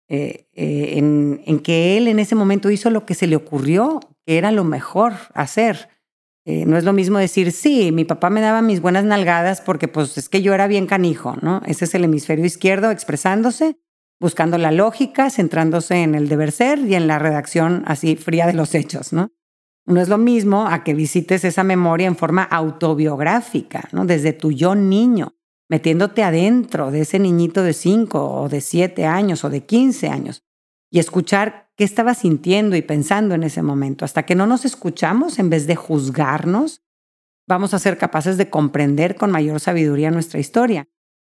eh, 0.09 0.49
eh, 0.55 0.95
en, 0.97 1.61
que 1.61 1.99
él 1.99 2.09
en 2.09 2.19
ese 2.19 2.35
momento 2.35 2.71
hizo 2.71 2.89
lo 2.89 3.05
que 3.05 3.15
se 3.15 3.27
le 3.27 3.37
ocurrió, 3.37 4.01
que 4.25 4.39
era 4.39 4.53
lo 4.53 4.65
mejor 4.65 5.15
hacer. 5.35 5.91
Eh, 6.47 6.65
no 6.65 6.79
es 6.79 6.85
lo 6.85 6.95
mismo 6.95 7.19
decir, 7.19 7.53
sí, 7.53 7.93
mi 7.93 8.07
papá 8.07 8.31
me 8.31 8.41
daba 8.41 8.63
mis 8.63 8.81
buenas 8.81 9.05
nalgadas 9.05 9.61
porque 9.61 9.87
pues 9.87 10.17
es 10.17 10.31
que 10.31 10.41
yo 10.41 10.55
era 10.55 10.67
bien 10.67 10.87
canijo, 10.87 11.37
¿no? 11.43 11.61
Ese 11.67 11.85
es 11.85 11.95
el 11.95 12.05
hemisferio 12.05 12.47
izquierdo 12.47 12.91
expresándose, 12.91 13.77
buscando 14.19 14.57
la 14.57 14.73
lógica, 14.73 15.29
centrándose 15.29 16.03
en 16.03 16.15
el 16.15 16.29
deber 16.29 16.53
ser 16.53 16.79
y 16.79 16.95
en 16.95 17.07
la 17.07 17.19
redacción 17.19 17.83
así 17.87 18.17
fría 18.17 18.47
de 18.47 18.55
los 18.55 18.75
hechos, 18.75 19.13
¿no? 19.13 19.33
No 19.85 20.01
es 20.01 20.09
lo 20.09 20.19
mismo 20.19 20.67
a 20.69 20.85
que 20.85 20.95
visites 20.95 21.45
esa 21.45 21.65
memoria 21.65 22.07
en 22.07 22.17
forma 22.17 22.45
autobiográfica, 22.45 23.89
¿no? 23.93 24.07
Desde 24.07 24.33
tu 24.33 24.53
yo 24.53 24.75
niño 24.75 25.38
metiéndote 25.69 26.23
adentro 26.23 26.91
de 26.91 27.03
ese 27.03 27.19
niñito 27.19 27.63
de 27.63 27.73
5 27.73 28.43
o 28.43 28.49
de 28.49 28.61
7 28.61 29.05
años 29.05 29.45
o 29.45 29.51
de 29.51 29.65
15 29.65 30.09
años 30.09 30.43
y 30.91 30.99
escuchar 30.99 31.71
qué 31.77 31.85
estaba 31.85 32.15
sintiendo 32.15 32.75
y 32.77 32.83
pensando 32.83 33.35
en 33.35 33.43
ese 33.43 33.63
momento. 33.63 34.05
Hasta 34.05 34.25
que 34.25 34.35
no 34.35 34.47
nos 34.47 34.65
escuchamos, 34.65 35.39
en 35.39 35.51
vez 35.51 35.67
de 35.67 35.77
juzgarnos, 35.77 36.83
vamos 37.47 37.75
a 37.75 37.79
ser 37.79 37.99
capaces 37.99 38.37
de 38.37 38.51
comprender 38.51 39.17
con 39.17 39.31
mayor 39.31 39.61
sabiduría 39.61 40.11
nuestra 40.11 40.41
historia. 40.41 40.89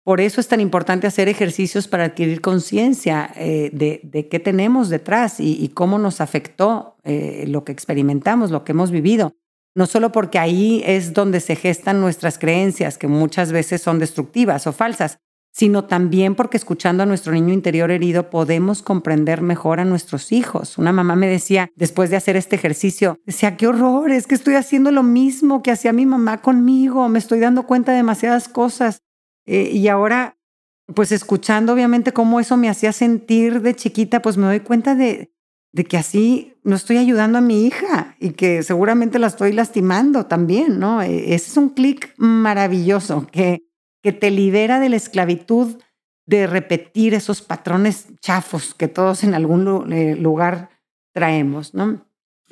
Por 0.05 0.21
eso 0.21 0.41
es 0.41 0.49
tan 0.49 0.61
importante 0.61 1.07
hacer 1.07 1.29
ejercicios 1.29 1.89
para 1.89 2.05
adquirir 2.05 2.41
conciencia 2.41 3.31
eh, 3.37 3.71
de, 3.73 4.29
qué 4.29 4.39
tenemos 4.39 4.89
detrás 4.89 5.39
y, 5.39 5.69
cómo 5.75 5.99
nos 5.99 6.21
afectó 6.21 6.97
eh, 7.05 7.45
lo 7.47 7.65
que 7.65 7.73
experimentamos, 7.73 8.51
lo 8.51 8.65
que 8.65 8.73
hemos 8.73 8.91
vivido 8.91 9.35
no 9.79 9.87
solo 9.87 10.11
porque 10.11 10.41
ahí 10.41 10.83
es 10.85 11.15
donde 11.15 11.39
se 11.39 11.55
gestan 11.55 12.01
nuestras 12.01 12.37
creencias, 12.37 12.99
que 12.99 13.07
muchas 13.07 13.53
veces 13.53 13.81
son 13.81 14.01
destructivas 14.01 14.67
o 14.67 14.73
falsas, 14.73 15.19
sino 15.53 15.85
también 15.85 16.35
porque 16.35 16.57
escuchando 16.57 17.05
a 17.05 17.07
nuestro 17.07 17.33
niño 17.33 17.55
interior 17.55 17.93
herido 17.93 18.29
podemos 18.29 18.83
comprender 18.83 19.41
mejor 19.41 19.79
a 19.79 19.85
nuestros 19.85 20.33
hijos. 20.33 20.79
Una 20.79 20.93
mamá 20.93 21.15
me 21.15 21.29
decía, 21.29 21.71
después 21.77 22.11
de 22.11 22.17
hacer 22.17 22.35
este 22.35 22.57
ejercicio, 22.57 23.21
decía, 23.25 23.57
qué 23.57 23.69
horror, 23.69 24.11
es 24.11 24.27
que 24.27 24.35
estoy 24.35 24.57
haciendo 24.57 24.91
lo 24.91 25.05
mismo 25.05 25.63
que 25.63 25.71
hacía 25.71 25.93
mi 25.93 26.07
mamá 26.07 26.43
conmigo, 26.43 27.09
me 27.09 27.21
estoy 27.21 27.39
dando 27.39 27.65
cuenta 27.65 27.93
de 27.93 27.99
demasiadas 27.99 28.49
cosas. 28.49 29.03
Eh, 29.47 29.71
y 29.73 29.87
ahora, 29.87 30.37
pues 30.93 31.13
escuchando 31.13 31.73
obviamente 31.73 32.13
cómo 32.13 32.41
eso 32.41 32.57
me 32.57 32.69
hacía 32.69 32.93
sentir 32.93 33.63
de 33.63 33.77
chiquita, 33.77 34.23
pues 34.23 34.37
me 34.37 34.47
doy 34.47 34.59
cuenta 34.59 34.97
de, 34.97 35.31
de 35.79 35.85
que 35.85 35.97
así 35.97 36.59
no 36.65 36.75
estoy 36.75 36.97
ayudando 36.97 37.39
a 37.39 37.41
mi 37.41 37.65
hija 37.65 38.17
y 38.19 38.31
que 38.31 38.65
seguramente 38.65 39.21
la 39.21 39.29
estoy 39.29 39.53
lastimando 39.53 40.27
también, 40.27 40.81
¿no? 40.81 41.01
E, 41.03 41.35
ese 41.35 41.51
es 41.53 41.57
un 41.57 41.69
clic 41.69 42.15
maravilloso 42.17 43.29
que, 43.31 43.63
que 44.03 44.13
te 44.13 44.33
libera 44.33 44.81
de 44.81 44.89
la 44.89 44.97
esclavitud 44.97 45.81
de 46.27 46.49
repetir 46.49 47.15
esos 47.15 47.43
patrones 47.43 48.09
chafos 48.21 48.75
que 48.75 48.89
todos 48.89 49.23
en 49.23 49.35
algún 49.35 49.93
eh, 49.93 50.17
lugar 50.17 50.71
traemos, 51.15 51.75
¿no? 51.75 52.05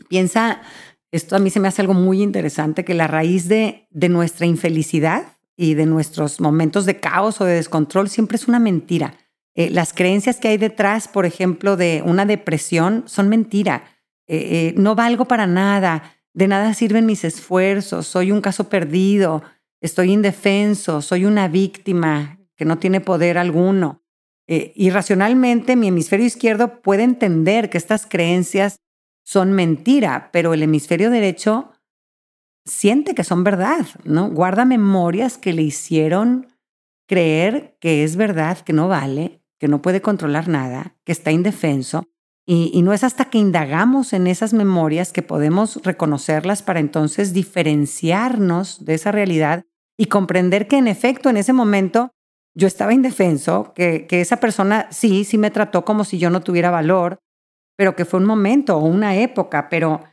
Piensa, 0.08 0.62
esto 1.10 1.34
a 1.34 1.40
mí 1.40 1.50
se 1.50 1.58
me 1.58 1.66
hace 1.66 1.82
algo 1.82 1.94
muy 1.94 2.22
interesante, 2.22 2.84
que 2.84 2.94
la 2.94 3.08
raíz 3.08 3.48
de, 3.48 3.88
de 3.90 4.08
nuestra 4.08 4.46
infelicidad 4.46 5.36
y 5.56 5.74
de 5.74 5.86
nuestros 5.86 6.40
momentos 6.40 6.86
de 6.86 7.00
caos 7.00 7.40
o 7.40 7.44
de 7.44 7.54
descontrol 7.54 8.08
siempre 8.08 8.36
es 8.36 8.46
una 8.46 8.60
mentira 8.60 9.16
eh, 9.56 9.70
las 9.70 9.94
creencias 9.94 10.38
que 10.38 10.48
hay 10.48 10.58
detrás, 10.58 11.08
por 11.08 11.24
ejemplo, 11.24 11.76
de 11.78 12.02
una 12.04 12.26
depresión 12.26 13.04
son 13.06 13.30
mentira. 13.30 13.84
Eh, 14.28 14.36
eh, 14.36 14.74
no 14.76 14.94
valgo 14.94 15.24
para 15.24 15.46
nada, 15.46 16.14
de 16.34 16.46
nada 16.46 16.74
sirven 16.74 17.06
mis 17.06 17.24
esfuerzos, 17.24 18.06
soy 18.06 18.32
un 18.32 18.42
caso 18.42 18.68
perdido, 18.68 19.42
estoy 19.80 20.12
indefenso, 20.12 21.00
soy 21.00 21.24
una 21.24 21.48
víctima 21.48 22.38
que 22.54 22.66
no 22.66 22.78
tiene 22.78 23.00
poder 23.00 23.38
alguno. 23.38 24.02
irracionalmente, 24.48 25.74
mi 25.74 25.88
hemisferio 25.88 26.24
izquierdo 26.24 26.80
puede 26.80 27.02
entender 27.02 27.68
que 27.68 27.78
estas 27.78 28.06
creencias 28.06 28.76
son 29.24 29.52
mentira, 29.52 30.30
pero 30.32 30.54
el 30.54 30.62
hemisferio 30.62 31.10
derecho 31.10 31.72
siente 32.64 33.14
que 33.14 33.24
son 33.24 33.42
verdad, 33.42 33.86
¿no? 34.04 34.30
Guarda 34.30 34.64
memorias 34.64 35.36
que 35.36 35.52
le 35.52 35.62
hicieron 35.62 36.46
creer 37.08 37.76
que 37.80 38.04
es 38.04 38.16
verdad, 38.16 38.58
que 38.58 38.72
no 38.72 38.88
vale, 38.88 39.40
que 39.58 39.68
no 39.68 39.82
puede 39.82 40.02
controlar 40.02 40.48
nada, 40.48 40.96
que 41.04 41.12
está 41.12 41.30
indefenso, 41.32 42.04
y, 42.48 42.80
no 42.82 42.92
es 42.92 43.02
hasta 43.02 43.24
que 43.24 43.38
indagamos 43.38 44.12
en 44.12 44.28
esas 44.28 44.52
memorias 44.52 45.12
que 45.12 45.22
podemos 45.22 45.80
reconocerlas 45.82 46.62
para 46.62 46.78
entonces 46.78 47.32
diferenciarnos 47.32 48.84
de 48.84 48.94
esa 48.94 49.10
realidad 49.10 49.64
y 49.98 50.06
comprender 50.06 50.68
que 50.68 50.76
en 50.76 50.86
efecto 50.86 51.28
en 51.28 51.38
ese 51.38 51.52
momento 51.52 52.12
yo 52.54 52.68
estaba 52.68 52.94
indefenso, 52.94 53.72
que, 53.74 54.06
que 54.06 54.20
esa 54.20 54.38
persona 54.38 54.86
sí, 54.92 55.24
sí 55.24 55.38
me 55.38 55.50
trató 55.50 55.84
como 55.84 56.04
si 56.04 56.18
yo 56.18 56.30
no 56.30 56.40
tuviera 56.40 56.70
valor, 56.70 57.18
pero 57.76 57.96
que 57.96 58.04
fue 58.04 58.20
un 58.20 58.26
momento 58.26 58.76
o 58.76 58.84
una 58.84 59.16
época, 59.16 59.68
pero 59.68 60.04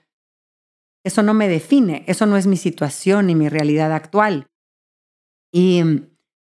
eso 1.05 1.21
no 1.21 1.35
me 1.35 1.47
define, 1.47 2.03
eso 2.07 2.25
no 2.25 2.35
es 2.35 2.47
mi 2.47 2.57
situación 2.57 3.27
ni 3.27 3.35
mi 3.35 3.47
realidad 3.47 3.93
actual. 3.93 4.47
Y, 5.53 5.83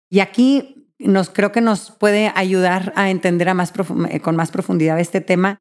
y 0.09 0.19
aquí 0.19 0.76
nos, 0.99 1.29
creo 1.29 1.51
que 1.51 1.61
nos 1.61 1.91
puede 1.91 2.31
ayudar 2.35 2.93
a 2.95 3.09
entender 3.09 3.49
a 3.49 3.53
más 3.53 3.73
eh, 4.09 4.19
con 4.19 4.35
más 4.35 4.51
profundidad 4.51 4.99
este 4.99 5.21
tema, 5.21 5.59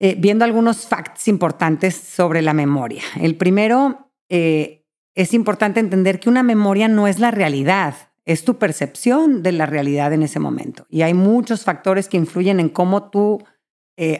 eh, 0.00 0.16
viendo 0.18 0.44
algunos 0.44 0.86
facts 0.88 1.28
importantes 1.28 1.94
sobre 1.94 2.42
la 2.42 2.52
memoria. 2.52 3.02
El 3.20 3.36
primero, 3.36 4.10
eh, 4.28 4.84
es 5.14 5.34
importante 5.34 5.80
entender 5.80 6.18
que 6.18 6.28
una 6.28 6.42
memoria 6.42 6.88
no 6.88 7.06
es 7.06 7.18
la 7.18 7.30
realidad, 7.30 7.94
es 8.24 8.44
tu 8.44 8.58
percepción 8.58 9.42
de 9.42 9.52
la 9.52 9.66
realidad 9.66 10.12
en 10.12 10.22
ese 10.22 10.40
momento. 10.40 10.86
Y 10.88 11.02
hay 11.02 11.14
muchos 11.14 11.64
factores 11.64 12.08
que 12.08 12.16
influyen 12.16 12.60
en 12.60 12.68
cómo 12.68 13.10
tú 13.10 13.44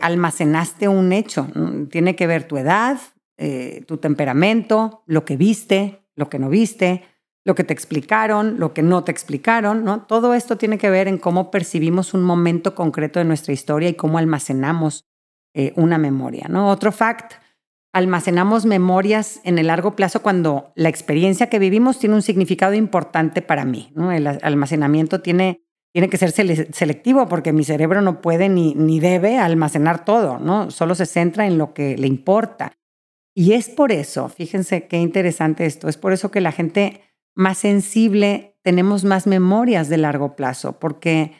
almacenaste 0.00 0.86
un 0.86 1.12
hecho. 1.12 1.48
Tiene 1.90 2.14
que 2.14 2.28
ver 2.28 2.46
tu 2.46 2.56
edad, 2.56 3.00
tu 3.86 3.96
temperamento, 3.96 5.02
lo 5.06 5.24
que 5.24 5.36
viste, 5.36 6.04
lo 6.14 6.28
que 6.28 6.38
no 6.38 6.50
viste, 6.50 7.02
lo 7.44 7.54
que 7.54 7.64
te 7.64 7.72
explicaron, 7.72 8.58
lo 8.58 8.72
que 8.72 8.82
no 8.82 9.02
te 9.04 9.10
explicaron, 9.10 9.84
¿no? 9.84 10.02
Todo 10.02 10.34
esto 10.34 10.56
tiene 10.56 10.78
que 10.78 10.90
ver 10.90 11.08
en 11.08 11.18
cómo 11.18 11.50
percibimos 11.50 12.14
un 12.14 12.22
momento 12.22 12.74
concreto 12.74 13.18
de 13.18 13.24
nuestra 13.24 13.52
historia 13.52 13.88
y 13.88 13.94
cómo 13.94 14.18
almacenamos 14.18 15.06
eh, 15.54 15.72
una 15.76 15.98
memoria, 15.98 16.46
¿no? 16.48 16.70
Otro 16.70 16.92
fact, 16.92 17.34
almacenamos 17.92 18.64
memorias 18.64 19.40
en 19.44 19.58
el 19.58 19.66
largo 19.66 19.96
plazo 19.96 20.22
cuando 20.22 20.72
la 20.76 20.88
experiencia 20.88 21.48
que 21.48 21.58
vivimos 21.58 21.98
tiene 21.98 22.14
un 22.14 22.22
significado 22.22 22.74
importante 22.74 23.42
para 23.42 23.64
mí. 23.64 23.92
El 24.12 24.26
almacenamiento 24.26 25.20
tiene, 25.20 25.62
tiene 25.92 26.08
que 26.08 26.16
ser 26.16 26.30
selectivo 26.30 27.28
porque 27.28 27.52
mi 27.52 27.64
cerebro 27.64 28.00
no 28.00 28.22
puede 28.22 28.48
ni, 28.48 28.74
ni 28.74 29.00
debe 29.00 29.38
almacenar 29.38 30.04
todo, 30.04 30.38
¿no? 30.38 30.70
Solo 30.70 30.94
se 30.94 31.06
centra 31.06 31.46
en 31.46 31.58
lo 31.58 31.74
que 31.74 31.98
le 31.98 32.06
importa. 32.06 32.72
Y 33.34 33.54
es 33.54 33.68
por 33.68 33.92
eso, 33.92 34.28
fíjense 34.28 34.86
qué 34.86 34.98
interesante 34.98 35.66
esto, 35.66 35.88
es 35.88 35.96
por 35.96 36.12
eso 36.12 36.30
que 36.30 36.40
la 36.42 36.52
gente 36.52 37.00
más 37.34 37.58
sensible, 37.58 38.56
tenemos 38.62 39.04
más 39.04 39.26
memorias 39.26 39.88
de 39.88 39.98
largo 39.98 40.36
plazo, 40.36 40.78
porque 40.78 41.32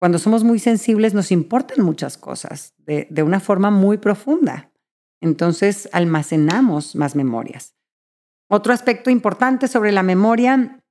cuando 0.00 0.18
somos 0.18 0.44
muy 0.44 0.58
sensibles 0.58 1.12
nos 1.12 1.30
importan 1.30 1.84
muchas 1.84 2.16
cosas 2.16 2.74
de, 2.78 3.22
una 3.22 3.38
forma 3.38 3.70
muy 3.70 3.98
profunda. 3.98 4.72
Entonces 5.20 5.88
almacenamos 5.92 6.96
más 6.96 7.14
memorias. 7.14 7.74
Otro 8.48 8.72
aspecto 8.72 9.10
importante 9.10 9.68
sobre 9.68 9.92
la 9.92 10.02
memoria 10.02 10.82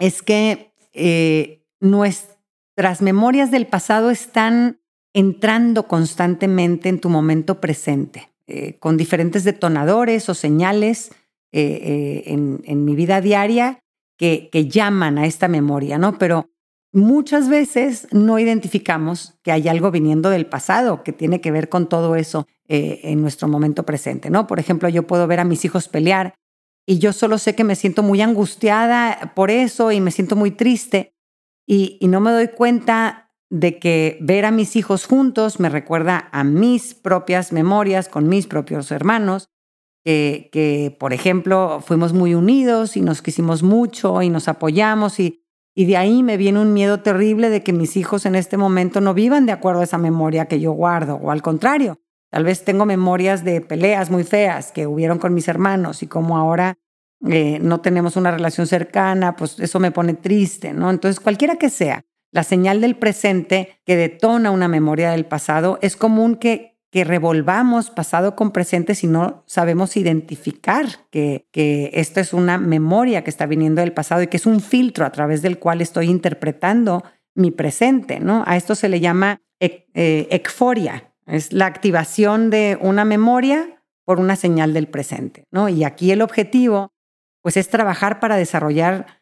es 0.00 0.22
que 0.22 0.74
eh, 0.92 1.64
nuestras 1.80 3.00
memorias 3.00 3.52
del 3.52 3.68
pasado 3.68 4.10
están 4.10 4.80
entrando 5.14 5.86
constantemente 5.86 6.88
en 6.88 7.00
tu 7.00 7.08
momento 7.08 7.60
presente. 7.60 8.28
eh, 8.50 8.78
con 8.78 8.96
diferentes 8.96 9.44
detonadores 9.44 10.28
o 10.30 10.34
señales 10.34 11.12
eh, 11.52 12.24
en, 12.26 12.84
mi 12.84 12.94
vida 12.94 13.20
diaria 13.20 13.82
que, 14.18 14.50
llaman 14.68 15.16
a 15.16 15.26
esta 15.26 15.48
memoria, 15.48 15.96
¿no? 15.96 16.18
Pero 16.18 16.50
muchas 16.92 17.48
veces 17.48 18.08
no 18.12 18.38
identificamos 18.38 19.38
que 19.42 19.52
hay 19.52 19.68
algo 19.68 19.90
viniendo 19.90 20.28
del 20.28 20.46
pasado 20.46 21.02
que 21.02 21.12
tiene 21.12 21.40
que 21.40 21.50
ver 21.50 21.68
con 21.68 21.88
todo 21.88 22.16
eso 22.16 22.46
en 22.66 23.22
nuestro 23.22 23.48
momento 23.48 23.84
presente, 23.84 24.28
¿no? 24.28 24.46
Por 24.46 24.58
ejemplo, 24.58 24.88
yo 24.88 25.06
puedo 25.06 25.26
ver 25.26 25.40
a 25.40 25.44
mis 25.44 25.64
hijos 25.64 25.88
pelear 25.88 26.34
y 26.86 26.98
yo 26.98 27.12
solo 27.12 27.38
sé 27.38 27.54
que 27.54 27.64
me 27.64 27.76
siento 27.76 28.02
muy 28.02 28.20
angustiada 28.20 29.32
por 29.34 29.50
eso 29.50 29.92
y 29.92 30.00
me 30.00 30.10
siento 30.10 30.36
muy 30.36 30.50
triste 30.50 31.14
y, 31.66 31.98
no 32.08 32.20
me 32.20 32.30
doy 32.30 32.48
cuenta 32.48 33.30
de 33.50 33.78
que 33.78 34.16
ver 34.22 34.46
a 34.46 34.50
mis 34.50 34.74
hijos 34.74 35.06
juntos 35.06 35.60
me 35.60 35.68
recuerda 35.68 36.30
a 36.32 36.44
mis 36.44 36.94
propias 36.94 37.52
memorias 37.52 38.08
con 38.08 38.26
mis 38.28 38.46
propios 38.46 38.90
hermanos, 38.90 39.50
que, 40.08 40.96
por 40.98 41.12
ejemplo 41.12 41.80
fuimos 41.84 42.12
muy 42.12 42.34
unidos 42.34 42.96
y 42.96 43.00
nos 43.00 43.22
quisimos 43.22 43.62
mucho 43.62 44.22
y 44.22 44.30
nos 44.30 44.48
apoyamos 44.48 45.20
y, 45.20 45.44
y 45.74 45.84
de 45.86 45.96
ahí 45.96 46.22
me 46.22 46.36
viene 46.36 46.60
un 46.60 46.72
miedo 46.72 47.00
terrible 47.00 47.50
de 47.50 47.62
que 47.62 47.72
mis 47.72 47.96
hijos 47.96 48.26
en 48.26 48.34
este 48.34 48.56
momento 48.56 49.00
no 49.00 49.14
vivan 49.14 49.46
de 49.46 49.52
acuerdo 49.52 49.80
a 49.80 49.84
esa 49.84 49.98
memoria 49.98 50.46
que 50.46 50.60
yo 50.60 50.72
guardo 50.72 51.16
o 51.16 51.30
al 51.30 51.42
contrario, 51.42 51.98
Tal 52.30 52.44
vez 52.44 52.64
tengo 52.64 52.84
memorias 52.84 53.42
de 53.42 53.60
peleas 53.60 54.10
muy 54.10 54.24
feas 54.24 54.70
que 54.70 54.86
hubieron 54.86 55.18
con 55.18 55.32
mis 55.32 55.48
hermanos 55.48 56.02
y 56.02 56.06
como 56.06 56.36
ahora 56.36 56.78
eh, 57.26 57.58
no 57.60 57.80
tenemos 57.80 58.16
una 58.16 58.30
relación 58.30 58.66
cercana, 58.66 59.34
pues 59.34 59.58
eso 59.58 59.80
me 59.80 59.90
pone 59.90 60.14
triste, 60.14 60.72
¿no? 60.72 60.90
Entonces, 60.90 61.20
cualquiera 61.20 61.56
que 61.56 61.70
sea, 61.70 62.04
la 62.30 62.44
señal 62.44 62.80
del 62.82 62.96
presente 62.96 63.80
que 63.86 63.96
detona 63.96 64.50
una 64.50 64.68
memoria 64.68 65.10
del 65.10 65.24
pasado, 65.24 65.78
es 65.80 65.96
común 65.96 66.36
que, 66.36 66.77
que 66.90 67.04
revolvamos 67.04 67.90
pasado 67.90 68.34
con 68.34 68.50
presente 68.50 68.94
si 68.94 69.06
no 69.06 69.44
sabemos 69.46 69.96
identificar 69.96 70.86
que, 71.10 71.46
que 71.52 71.90
esto 71.94 72.20
es 72.20 72.32
una 72.32 72.58
memoria 72.58 73.24
que 73.24 73.30
está 73.30 73.46
viniendo 73.46 73.80
del 73.80 73.92
pasado 73.92 74.22
y 74.22 74.28
que 74.28 74.38
es 74.38 74.46
un 74.46 74.60
filtro 74.60 75.04
a 75.04 75.12
través 75.12 75.42
del 75.42 75.58
cual 75.58 75.80
estoy 75.80 76.06
interpretando 76.06 77.04
mi 77.34 77.50
presente, 77.50 78.20
¿no? 78.20 78.42
A 78.46 78.56
esto 78.56 78.74
se 78.74 78.88
le 78.88 79.00
llama 79.00 79.40
eh, 79.60 79.86
ecforia, 80.30 81.12
es 81.26 81.52
la 81.52 81.66
activación 81.66 82.50
de 82.50 82.78
una 82.80 83.04
memoria 83.04 83.82
por 84.04 84.20
una 84.20 84.36
señal 84.36 84.72
del 84.72 84.88
presente, 84.88 85.46
¿no? 85.50 85.68
Y 85.68 85.84
aquí 85.84 86.10
el 86.10 86.22
objetivo, 86.22 86.92
pues, 87.42 87.56
es 87.56 87.68
trabajar 87.68 88.20
para 88.20 88.36
desarrollar 88.36 89.20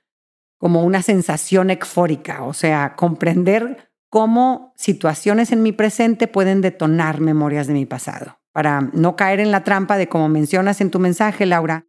como 0.58 0.84
una 0.84 1.02
sensación 1.02 1.70
ecfórica, 1.70 2.44
o 2.44 2.52
sea, 2.52 2.94
comprender 2.96 3.85
cómo 4.10 4.72
situaciones 4.76 5.52
en 5.52 5.62
mi 5.62 5.72
presente 5.72 6.28
pueden 6.28 6.60
detonar 6.60 7.20
memorias 7.20 7.66
de 7.66 7.74
mi 7.74 7.86
pasado, 7.86 8.38
para 8.52 8.80
no 8.80 9.16
caer 9.16 9.40
en 9.40 9.50
la 9.50 9.64
trampa 9.64 9.96
de, 9.96 10.08
como 10.08 10.28
mencionas 10.28 10.80
en 10.80 10.90
tu 10.90 10.98
mensaje, 10.98 11.46
Laura, 11.46 11.86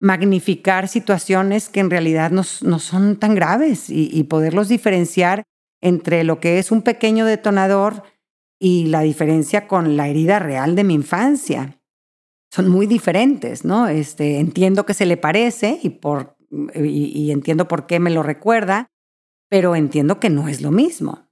magnificar 0.00 0.88
situaciones 0.88 1.68
que 1.68 1.80
en 1.80 1.90
realidad 1.90 2.30
no, 2.30 2.44
son 2.44 3.16
tan 3.16 3.34
graves 3.34 3.86
y 3.88 4.22
poderlos 4.24 4.68
diferenciar 4.68 5.44
entre 5.80 6.24
lo 6.24 6.40
que 6.40 6.58
es 6.58 6.70
un 6.70 6.82
pequeño 6.82 7.24
detonador 7.24 8.02
y 8.58 8.86
la 8.86 9.00
diferencia 9.00 9.68
con 9.68 9.96
la 9.96 10.08
herida 10.08 10.38
real 10.38 10.74
de 10.74 10.84
mi 10.84 10.94
infancia. 10.94 11.80
Son 12.50 12.68
muy 12.68 12.86
diferentes, 12.86 13.64
¿no? 13.64 13.88
Este, 13.88 14.38
entiendo 14.38 14.86
que 14.86 14.94
se 14.94 15.06
le 15.06 15.16
parece 15.16 15.78
y, 15.82 15.90
por, 15.90 16.36
y, 16.74 17.30
entiendo 17.30 17.68
por 17.68 17.86
qué 17.86 18.00
me 18.00 18.10
lo 18.10 18.22
recuerda, 18.22 18.90
pero 19.48 19.76
entiendo 19.76 20.20
que 20.20 20.30
no 20.30 20.48
es 20.48 20.62
lo 20.62 20.70
mismo. 20.70 21.25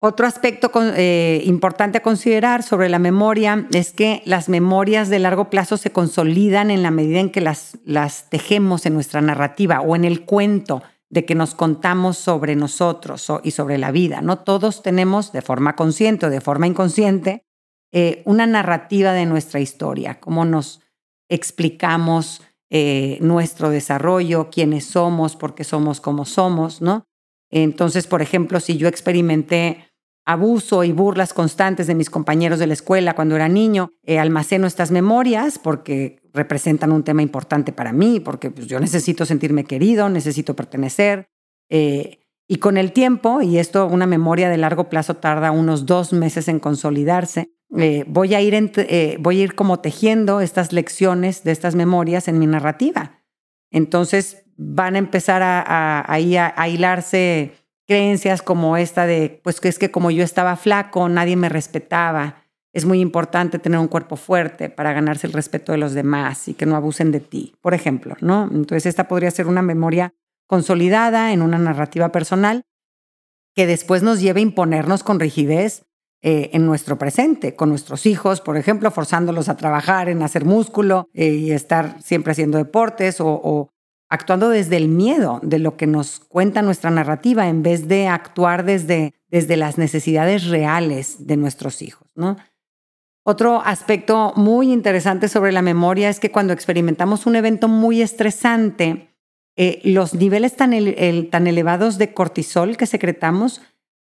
Otro 0.00 0.28
aspecto 0.28 0.70
eh, 0.94 1.42
importante 1.44 1.98
a 1.98 2.02
considerar 2.02 2.62
sobre 2.62 2.88
la 2.88 3.00
memoria 3.00 3.66
es 3.72 3.92
que 3.92 4.22
las 4.24 4.48
memorias 4.48 5.08
de 5.08 5.18
largo 5.18 5.50
plazo 5.50 5.76
se 5.76 5.90
consolidan 5.90 6.70
en 6.70 6.84
la 6.84 6.92
medida 6.92 7.18
en 7.18 7.30
que 7.30 7.40
las, 7.40 8.26
tejemos 8.30 8.86
en 8.86 8.94
nuestra 8.94 9.20
narrativa 9.20 9.80
o 9.80 9.96
en 9.96 10.04
el 10.04 10.24
cuento 10.24 10.84
de 11.10 11.24
que 11.24 11.34
nos 11.34 11.56
contamos 11.56 12.16
sobre 12.16 12.54
nosotros 12.54 13.26
y 13.42 13.50
sobre 13.50 13.76
la 13.76 13.90
vida. 13.90 14.20
No 14.20 14.38
todos 14.38 14.82
tenemos, 14.82 15.32
de 15.32 15.42
forma 15.42 15.74
consciente 15.74 16.26
o 16.26 16.30
de 16.30 16.40
forma 16.40 16.68
inconsciente, 16.68 17.44
eh, 17.90 18.22
una 18.24 18.46
narrativa 18.46 19.12
de 19.12 19.26
nuestra 19.26 19.58
historia, 19.58 20.20
cómo 20.20 20.44
nos 20.44 20.80
explicamos 21.28 22.42
eh, 22.70 23.18
nuestro 23.20 23.70
desarrollo, 23.70 24.48
quiénes 24.50 24.84
somos, 24.84 25.34
por 25.34 25.56
qué 25.56 25.64
somos 25.64 26.00
como 26.00 26.24
somos, 26.24 26.82
¿no? 26.82 27.06
Entonces, 27.50 28.06
por 28.06 28.22
ejemplo, 28.22 28.60
si 28.60 28.76
yo 28.76 28.88
experimenté 28.88 29.87
abuso 30.28 30.84
y 30.84 30.92
burlas 30.92 31.32
constantes 31.32 31.86
de 31.86 31.94
mis 31.94 32.10
compañeros 32.10 32.58
de 32.58 32.66
la 32.66 32.74
escuela 32.74 33.14
cuando 33.14 33.34
era 33.34 33.48
niño, 33.48 33.94
eh, 34.04 34.18
almaceno 34.18 34.66
estas 34.66 34.90
memorias 34.90 35.58
porque 35.58 36.20
representan 36.34 36.92
un 36.92 37.02
tema 37.02 37.22
importante 37.22 37.72
para 37.72 37.94
mí, 37.94 38.20
porque 38.20 38.50
pues, 38.50 38.66
yo 38.66 38.78
necesito 38.78 39.24
sentirme 39.24 39.64
querido, 39.64 40.10
necesito 40.10 40.54
pertenecer. 40.54 41.30
Eh, 41.70 42.20
y 42.46 42.56
con 42.56 42.76
el 42.76 42.92
tiempo, 42.92 43.40
y 43.40 43.56
esto 43.56 43.86
una 43.86 44.06
memoria 44.06 44.50
de 44.50 44.58
largo 44.58 44.90
plazo 44.90 45.14
tarda 45.14 45.50
unos 45.50 45.86
dos 45.86 46.12
meses 46.12 46.46
en 46.48 46.60
consolidarse, 46.60 47.54
eh, 47.78 48.04
voy, 48.06 48.34
a 48.34 48.42
ir 48.42 48.54
voy 49.20 49.40
a 49.40 49.44
ir 49.44 49.54
como 49.54 49.80
tejiendo 49.80 50.42
estas 50.42 50.74
lecciones 50.74 51.42
de 51.42 51.52
estas 51.52 51.74
memorias 51.74 52.28
en 52.28 52.38
mi 52.38 52.46
narrativa. 52.46 53.22
Entonces 53.70 54.44
van 54.58 54.94
a 54.94 54.98
empezar 54.98 55.42
a, 55.42 56.04
a 56.06 56.68
hilarse 56.68 57.52
creencias 57.88 58.42
como 58.42 58.76
esta 58.76 59.06
de, 59.06 59.40
pues 59.42 59.60
que 59.60 59.68
es 59.68 59.78
que 59.78 59.90
como 59.90 60.10
yo 60.10 60.22
estaba 60.22 60.56
flaco, 60.56 61.08
nadie 61.08 61.36
me 61.36 61.48
respetaba. 61.48 62.44
Es 62.74 62.84
muy 62.84 63.00
importante 63.00 63.58
tener 63.58 63.80
un 63.80 63.88
cuerpo 63.88 64.16
fuerte 64.16 64.68
para 64.68 64.92
ganarse 64.92 65.26
el 65.26 65.32
respeto 65.32 65.72
de 65.72 65.78
los 65.78 65.94
demás 65.94 66.46
y 66.48 66.54
que 66.54 66.66
no 66.66 66.76
abusen 66.76 67.10
de 67.10 67.20
ti, 67.20 67.54
por 67.62 67.72
ejemplo, 67.72 68.14
¿no? 68.20 68.44
Entonces 68.52 68.84
esta 68.84 69.08
podría 69.08 69.30
ser 69.30 69.46
una 69.46 69.62
memoria 69.62 70.12
consolidada 70.46 71.32
en 71.32 71.40
una 71.40 71.58
narrativa 71.58 72.12
personal 72.12 72.64
que 73.54 73.66
después 73.66 74.02
nos 74.02 74.20
lleve 74.20 74.40
a 74.40 74.42
imponernos 74.42 75.02
con 75.02 75.18
rigidez 75.18 75.86
eh, 76.20 76.50
en 76.52 76.66
nuestro 76.66 76.98
presente, 76.98 77.56
con 77.56 77.70
nuestros 77.70 78.04
hijos, 78.04 78.42
por 78.42 78.56
ejemplo, 78.56 78.90
forzándolos 78.90 79.48
a 79.48 79.56
trabajar 79.56 80.10
en 80.10 80.22
hacer 80.22 80.44
músculo 80.44 81.08
eh, 81.14 81.28
y 81.28 81.52
estar 81.52 82.02
siempre 82.02 82.32
haciendo 82.32 82.58
deportes 82.58 83.20
o, 83.20 83.70
actuando 84.08 84.48
desde 84.48 84.76
el 84.76 84.88
miedo 84.88 85.40
de 85.42 85.58
lo 85.58 85.76
que 85.76 85.86
nos 85.86 86.20
cuenta 86.20 86.62
nuestra 86.62 86.90
narrativa 86.90 87.48
en 87.48 87.62
vez 87.62 87.88
de 87.88 88.08
actuar 88.08 88.64
desde, 88.64 89.14
desde 89.28 89.56
las 89.56 89.78
necesidades 89.78 90.46
reales 90.46 91.26
de 91.26 91.36
nuestros 91.36 91.82
hijos. 91.82 92.08
¿no? 92.14 92.36
Otro 93.24 93.60
aspecto 93.60 94.32
muy 94.36 94.72
interesante 94.72 95.28
sobre 95.28 95.52
la 95.52 95.60
memoria 95.60 96.08
es 96.08 96.20
que 96.20 96.30
cuando 96.30 96.54
experimentamos 96.54 97.26
un 97.26 97.36
evento 97.36 97.68
muy 97.68 98.00
estresante, 98.00 99.14
eh, 99.56 99.80
los 99.84 100.14
niveles 100.14 100.56
tan, 100.56 100.72
tan 101.30 101.46
elevados 101.46 101.98
de 101.98 102.14
cortisol 102.14 102.76
que 102.76 102.86
secretamos 102.86 103.60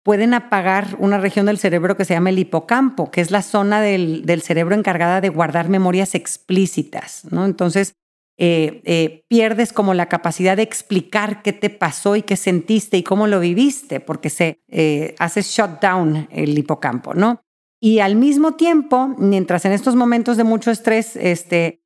pueden 0.04 0.34
apagar 0.34 0.96
una 1.00 1.18
región 1.18 1.46
del 1.46 1.58
cerebro 1.58 1.96
que 1.96 2.04
se 2.04 2.14
llama 2.14 2.30
el 2.30 2.38
hipocampo, 2.38 3.11
que 3.11 3.20
es 3.20 3.30
la 3.30 3.42
zona 3.42 3.80
del, 3.80 4.24
del 4.24 4.42
cerebro 4.42 4.76
encargada 4.76 5.20
de 5.20 5.28
guardar 5.28 5.68
memorias 5.68 6.14
explícitas. 6.14 7.24
¿no? 7.30 7.44
Entonces, 7.44 7.94
eh, 8.40 8.83
eh, 8.85 9.24
pierdes 9.27 9.72
como 9.72 9.94
la 9.94 10.07
capacidad 10.07 10.57
de 10.57 10.62
explicar 10.62 11.42
qué 11.42 11.53
te 11.53 11.70
pasó 11.70 12.14
y 12.14 12.22
qué 12.22 12.37
sentiste 12.37 12.96
y 12.96 13.03
cómo 13.03 13.27
lo 13.27 13.40
viviste, 13.40 13.98
porque 13.98 14.31
se 14.31 14.62
eh, 14.68 15.16
hace 15.18 15.42
shut 15.42 15.81
down 15.83 16.29
el 16.31 16.57
hipocampo, 16.57 17.14
¿no? 17.14 17.42
Y 17.81 17.98
al 17.98 18.14
mismo 18.14 18.55
tiempo, 18.55 19.09
mientras 19.18 19.64
en 19.64 19.72
estos 19.72 19.96
momentos 19.96 20.37
de 20.37 20.44
mucho 20.44 20.70
estrés, 20.70 21.16
este, 21.16 21.83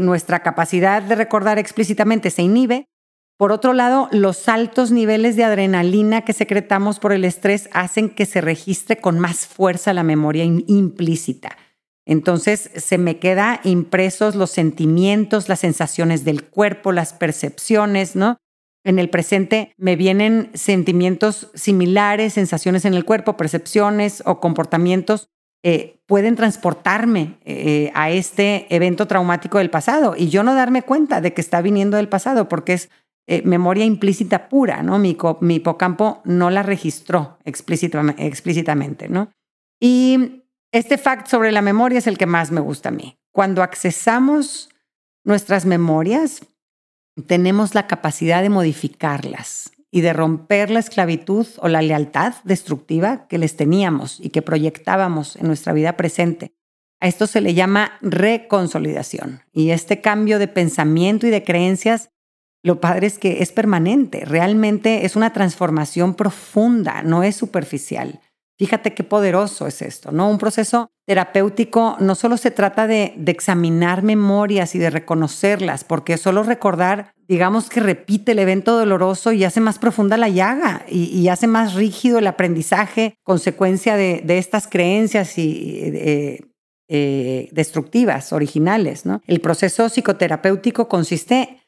nuestra 0.00 0.40
capacidad 0.40 1.02
de 1.02 1.14
recordar 1.14 1.58
explícitamente 1.58 2.30
se 2.30 2.42
inhibe, 2.42 2.88
por 3.38 3.52
otro 3.52 3.74
lado, 3.74 4.08
los 4.12 4.48
altos 4.48 4.90
niveles 4.90 5.36
de 5.36 5.44
adrenalina 5.44 6.22
que 6.22 6.32
secretamos 6.32 6.98
por 6.98 7.12
el 7.12 7.24
estrés 7.24 7.68
hacen 7.72 8.08
que 8.08 8.24
se 8.24 8.40
registre 8.40 8.96
con 8.96 9.18
más 9.18 9.46
fuerza 9.46 9.92
la 9.92 10.02
memoria 10.02 10.44
implícita. 10.44 11.56
Entonces 12.06 12.70
se 12.76 12.98
me 12.98 13.18
queda 13.18 13.60
impresos 13.64 14.36
los 14.36 14.50
sentimientos, 14.50 15.48
las 15.48 15.60
sensaciones 15.60 16.24
del 16.24 16.44
cuerpo, 16.44 16.92
las 16.92 17.12
percepciones, 17.12 18.16
¿no? 18.16 18.38
En 18.84 19.00
el 19.00 19.10
presente 19.10 19.74
me 19.76 19.96
vienen 19.96 20.50
sentimientos 20.54 21.50
similares, 21.54 22.34
sensaciones 22.34 22.84
en 22.84 22.94
el 22.94 23.04
cuerpo, 23.04 23.36
percepciones 23.36 24.22
o 24.24 24.38
comportamientos 24.38 25.28
eh, 25.64 25.98
pueden 26.06 26.36
transportarme 26.36 27.38
eh, 27.44 27.90
a 27.96 28.10
este 28.10 28.72
evento 28.72 29.08
traumático 29.08 29.58
del 29.58 29.70
pasado 29.70 30.14
y 30.16 30.28
yo 30.28 30.44
no 30.44 30.54
darme 30.54 30.82
cuenta 30.82 31.20
de 31.20 31.34
que 31.34 31.40
está 31.40 31.60
viniendo 31.60 31.96
del 31.96 32.08
pasado 32.08 32.48
porque 32.48 32.74
es 32.74 32.88
eh, 33.26 33.42
memoria 33.44 33.84
implícita 33.84 34.48
pura, 34.48 34.84
¿no? 34.84 35.00
Mi, 35.00 35.18
mi, 35.40 35.56
hipocampo 35.56 36.22
no 36.24 36.50
la 36.50 36.62
registró 36.62 37.38
explícitamente, 37.44 39.08
¿no? 39.08 39.32
Y 39.80 40.44
este 40.76 40.98
fact 40.98 41.28
sobre 41.28 41.52
la 41.52 41.62
memoria 41.62 41.98
es 41.98 42.06
el 42.06 42.18
que 42.18 42.26
más 42.26 42.50
me 42.50 42.60
gusta 42.60 42.90
a 42.90 42.92
mí. 42.92 43.18
Cuando 43.32 43.62
accesamos 43.62 44.68
nuestras 45.24 45.64
memorias, 45.66 46.42
tenemos 47.26 47.74
la 47.74 47.86
capacidad 47.86 48.42
de 48.42 48.50
modificarlas 48.50 49.72
y 49.90 50.02
de 50.02 50.12
romper 50.12 50.70
la 50.70 50.80
esclavitud 50.80 51.46
o 51.58 51.68
la 51.68 51.80
lealtad 51.80 52.34
destructiva 52.44 53.26
que 53.28 53.38
les 53.38 53.56
teníamos 53.56 54.20
y 54.20 54.30
que 54.30 54.42
proyectábamos 54.42 55.36
en 55.36 55.46
nuestra 55.46 55.72
vida 55.72 55.96
presente. 55.96 56.52
A 57.00 57.08
esto 57.08 57.26
se 57.26 57.40
le 57.40 57.54
llama 57.54 57.92
reconsolidación. 58.02 59.42
Y 59.52 59.70
este 59.70 60.00
cambio 60.00 60.38
de 60.38 60.48
pensamiento 60.48 61.26
y 61.26 61.30
de 61.30 61.44
creencias, 61.44 62.10
lo 62.62 62.80
padre 62.80 63.06
es 63.06 63.18
que 63.18 63.42
es 63.42 63.52
permanente. 63.52 64.24
Realmente 64.24 65.06
es 65.06 65.16
una 65.16 65.32
transformación 65.32 66.14
profunda, 66.14 67.02
no 67.02 67.22
es 67.22 67.36
superficial. 67.36 68.20
Fíjate 68.58 68.94
qué 68.94 69.04
poderoso 69.04 69.66
es 69.66 69.82
esto, 69.82 70.12
¿no? 70.12 70.30
Un 70.30 70.38
proceso 70.38 70.90
terapéutico 71.06 71.96
no 72.00 72.14
solo 72.14 72.38
se 72.38 72.50
trata 72.50 72.86
de, 72.86 73.14
examinar 73.26 74.02
memorias 74.02 74.74
y 74.74 74.78
de 74.78 74.88
reconocerlas, 74.88 75.84
porque 75.84 76.16
solo 76.16 76.42
recordar, 76.42 77.12
digamos 77.28 77.68
que 77.68 77.80
repite 77.80 78.32
el 78.32 78.38
evento 78.38 78.78
doloroso 78.78 79.32
y 79.32 79.44
hace 79.44 79.60
más 79.60 79.78
profunda 79.78 80.16
la 80.16 80.30
llaga 80.30 80.86
y, 80.88 81.28
hace 81.28 81.46
más 81.46 81.74
rígido 81.74 82.18
el 82.18 82.26
aprendizaje, 82.26 83.18
consecuencia 83.22 83.96
de, 83.96 84.24
estas 84.38 84.66
creencias 84.66 85.36
y, 85.36 85.80
eh, 85.82 86.40
eh, 86.88 87.48
destructivas, 87.52 88.32
originales, 88.32 89.04
¿no? 89.04 89.20
El 89.26 89.40
proceso 89.40 89.90
psicoterapéutico 89.90 90.88
consiste 90.88 91.62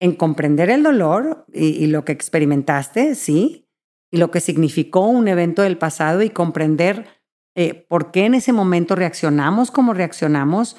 en 0.00 0.14
comprender 0.14 0.68
el 0.68 0.82
dolor 0.82 1.46
y 1.54 1.86
lo 1.86 2.04
que 2.04 2.12
experimentaste, 2.12 3.14
sí, 3.14 3.65
y 4.10 4.18
lo 4.18 4.30
que 4.30 4.40
significó 4.40 5.06
un 5.06 5.28
evento 5.28 5.62
del 5.62 5.78
pasado 5.78 6.22
y 6.22 6.30
comprender 6.30 7.06
eh, 7.54 7.86
por 7.88 8.10
qué 8.10 8.26
en 8.26 8.34
ese 8.34 8.52
momento 8.52 8.94
reaccionamos 8.94 9.70
como 9.70 9.94
reaccionamos. 9.94 10.76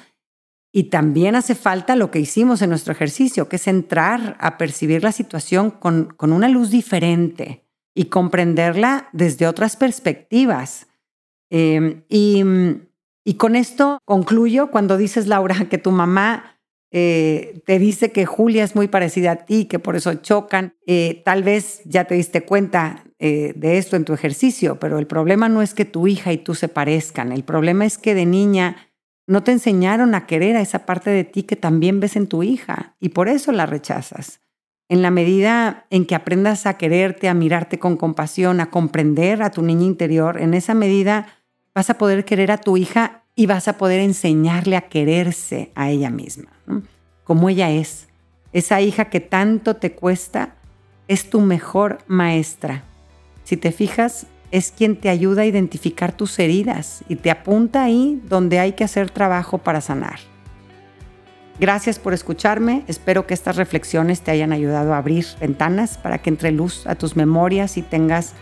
Y 0.72 0.84
también 0.84 1.34
hace 1.34 1.54
falta 1.54 1.96
lo 1.96 2.10
que 2.10 2.20
hicimos 2.20 2.62
en 2.62 2.70
nuestro 2.70 2.92
ejercicio, 2.92 3.48
que 3.48 3.56
es 3.56 3.66
entrar 3.66 4.36
a 4.38 4.58
percibir 4.58 5.02
la 5.02 5.12
situación 5.12 5.70
con, 5.70 6.06
con 6.16 6.32
una 6.32 6.48
luz 6.48 6.70
diferente 6.70 7.64
y 7.94 8.06
comprenderla 8.06 9.08
desde 9.12 9.46
otras 9.46 9.76
perspectivas. 9.76 10.86
Em, 11.50 12.04
y, 12.08 12.44
y 13.24 13.34
con 13.34 13.56
esto 13.56 13.98
concluyo 14.04 14.70
cuando 14.70 14.96
dices, 14.96 15.26
Laura, 15.26 15.66
que 15.68 15.78
tu 15.78 15.90
mamá 15.90 16.58
eh, 16.90 17.60
te 17.66 17.78
dice 17.78 18.12
que 18.12 18.24
Julia 18.24 18.64
es 18.64 18.74
muy 18.74 18.88
parecida 18.88 19.32
a 19.32 19.36
ti, 19.44 19.66
que 19.66 19.78
por 19.78 19.96
eso 19.96 20.14
chocan. 20.14 20.74
Eh, 20.86 21.22
tal 21.24 21.42
vez 21.42 21.82
ya 21.84 22.04
te 22.04 22.14
diste 22.14 22.44
cuenta 22.44 23.04
eh, 23.20 23.52
de 23.56 23.78
esto 23.78 23.96
en 23.96 24.04
tu 24.04 24.12
ejercicio, 24.12 24.78
pero 24.78 24.98
el 24.98 25.06
problema 25.06 25.48
no 25.48 25.60
es 25.62 25.74
que 25.74 25.84
tu 25.84 26.06
hija 26.06 26.32
y 26.32 26.38
tú 26.38 26.54
se 26.54 26.68
parezcan. 26.68 27.32
El 27.32 27.42
problema 27.42 27.84
es 27.84 27.98
que 27.98 28.14
de 28.14 28.26
niña 28.26 28.88
no 29.26 29.42
te 29.42 29.52
enseñaron 29.52 30.14
a 30.14 30.26
querer 30.26 30.56
a 30.56 30.60
esa 30.60 30.86
parte 30.86 31.10
de 31.10 31.24
ti 31.24 31.42
que 31.42 31.56
también 31.56 32.00
ves 32.00 32.16
en 32.16 32.28
tu 32.28 32.42
hija 32.42 32.94
y 33.00 33.10
por 33.10 33.28
eso 33.28 33.52
la 33.52 33.66
rechazas. 33.66 34.40
En 34.88 35.02
la 35.02 35.10
medida 35.10 35.86
en 35.90 36.06
que 36.06 36.14
aprendas 36.14 36.64
a 36.64 36.78
quererte, 36.78 37.28
a 37.28 37.34
mirarte 37.34 37.78
con 37.78 37.96
compasión, 37.96 38.60
a 38.60 38.70
comprender 38.70 39.42
a 39.42 39.50
tu 39.50 39.62
niña 39.62 39.84
interior, 39.84 40.40
en 40.40 40.54
esa 40.54 40.72
medida 40.74 41.26
vas 41.74 41.90
a 41.90 41.98
poder 41.98 42.24
querer 42.24 42.50
a 42.50 42.58
tu 42.58 42.76
hija 42.76 43.24
y 43.34 43.46
vas 43.46 43.68
a 43.68 43.76
poder 43.76 44.00
enseñarle 44.00 44.76
a 44.76 44.88
quererse 44.88 45.72
a 45.74 45.90
ella 45.90 46.10
misma, 46.10 46.50
como 47.24 47.50
ella 47.50 47.70
es. 47.70 48.08
Esa 48.52 48.80
hija 48.80 49.10
que 49.10 49.20
tanto 49.20 49.76
te 49.76 49.92
cuesta 49.92 50.54
es 51.06 51.28
tu 51.28 51.40
mejor 51.40 51.98
maestra. 52.06 52.84
Si 53.48 53.56
te 53.56 53.72
fijas, 53.72 54.26
es 54.50 54.70
quien 54.70 54.94
te 54.94 55.08
ayuda 55.08 55.40
a 55.40 55.46
identificar 55.46 56.12
tus 56.12 56.38
heridas 56.38 57.02
y 57.08 57.16
te 57.16 57.30
apunta 57.30 57.82
ahí 57.82 58.20
donde 58.28 58.58
hay 58.58 58.72
que 58.72 58.84
hacer 58.84 59.08
trabajo 59.08 59.56
para 59.56 59.80
sanar. 59.80 60.18
Gracias 61.58 61.98
por 61.98 62.12
escucharme. 62.12 62.84
Espero 62.88 63.26
que 63.26 63.32
estas 63.32 63.56
reflexiones 63.56 64.20
te 64.20 64.32
hayan 64.32 64.52
ayudado 64.52 64.92
a 64.92 64.98
abrir 64.98 65.24
ventanas 65.40 65.96
para 65.96 66.18
que 66.18 66.28
entre 66.28 66.52
luz 66.52 66.86
a 66.86 66.94
tus 66.94 67.16
memorias 67.16 67.78
y 67.78 67.82
tengas 67.82 68.34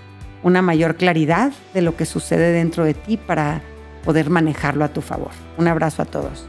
una 0.43 0.61
mayor 0.61 0.97
claridad 0.97 1.53
de 1.73 1.83
lo 1.83 1.95
que 1.95 2.05
sucede 2.05 2.51
dentro 2.51 2.83
de 2.83 2.95
ti 2.95 3.17
para 3.17 3.63
poder 4.05 4.29
manejarlo 4.29 4.85
a 4.85 4.93
tu 4.93 5.03
favor. 5.03 5.31
Un 5.57 5.69
abrazo 5.69 6.03
a 6.03 6.07
todos. 6.07 6.49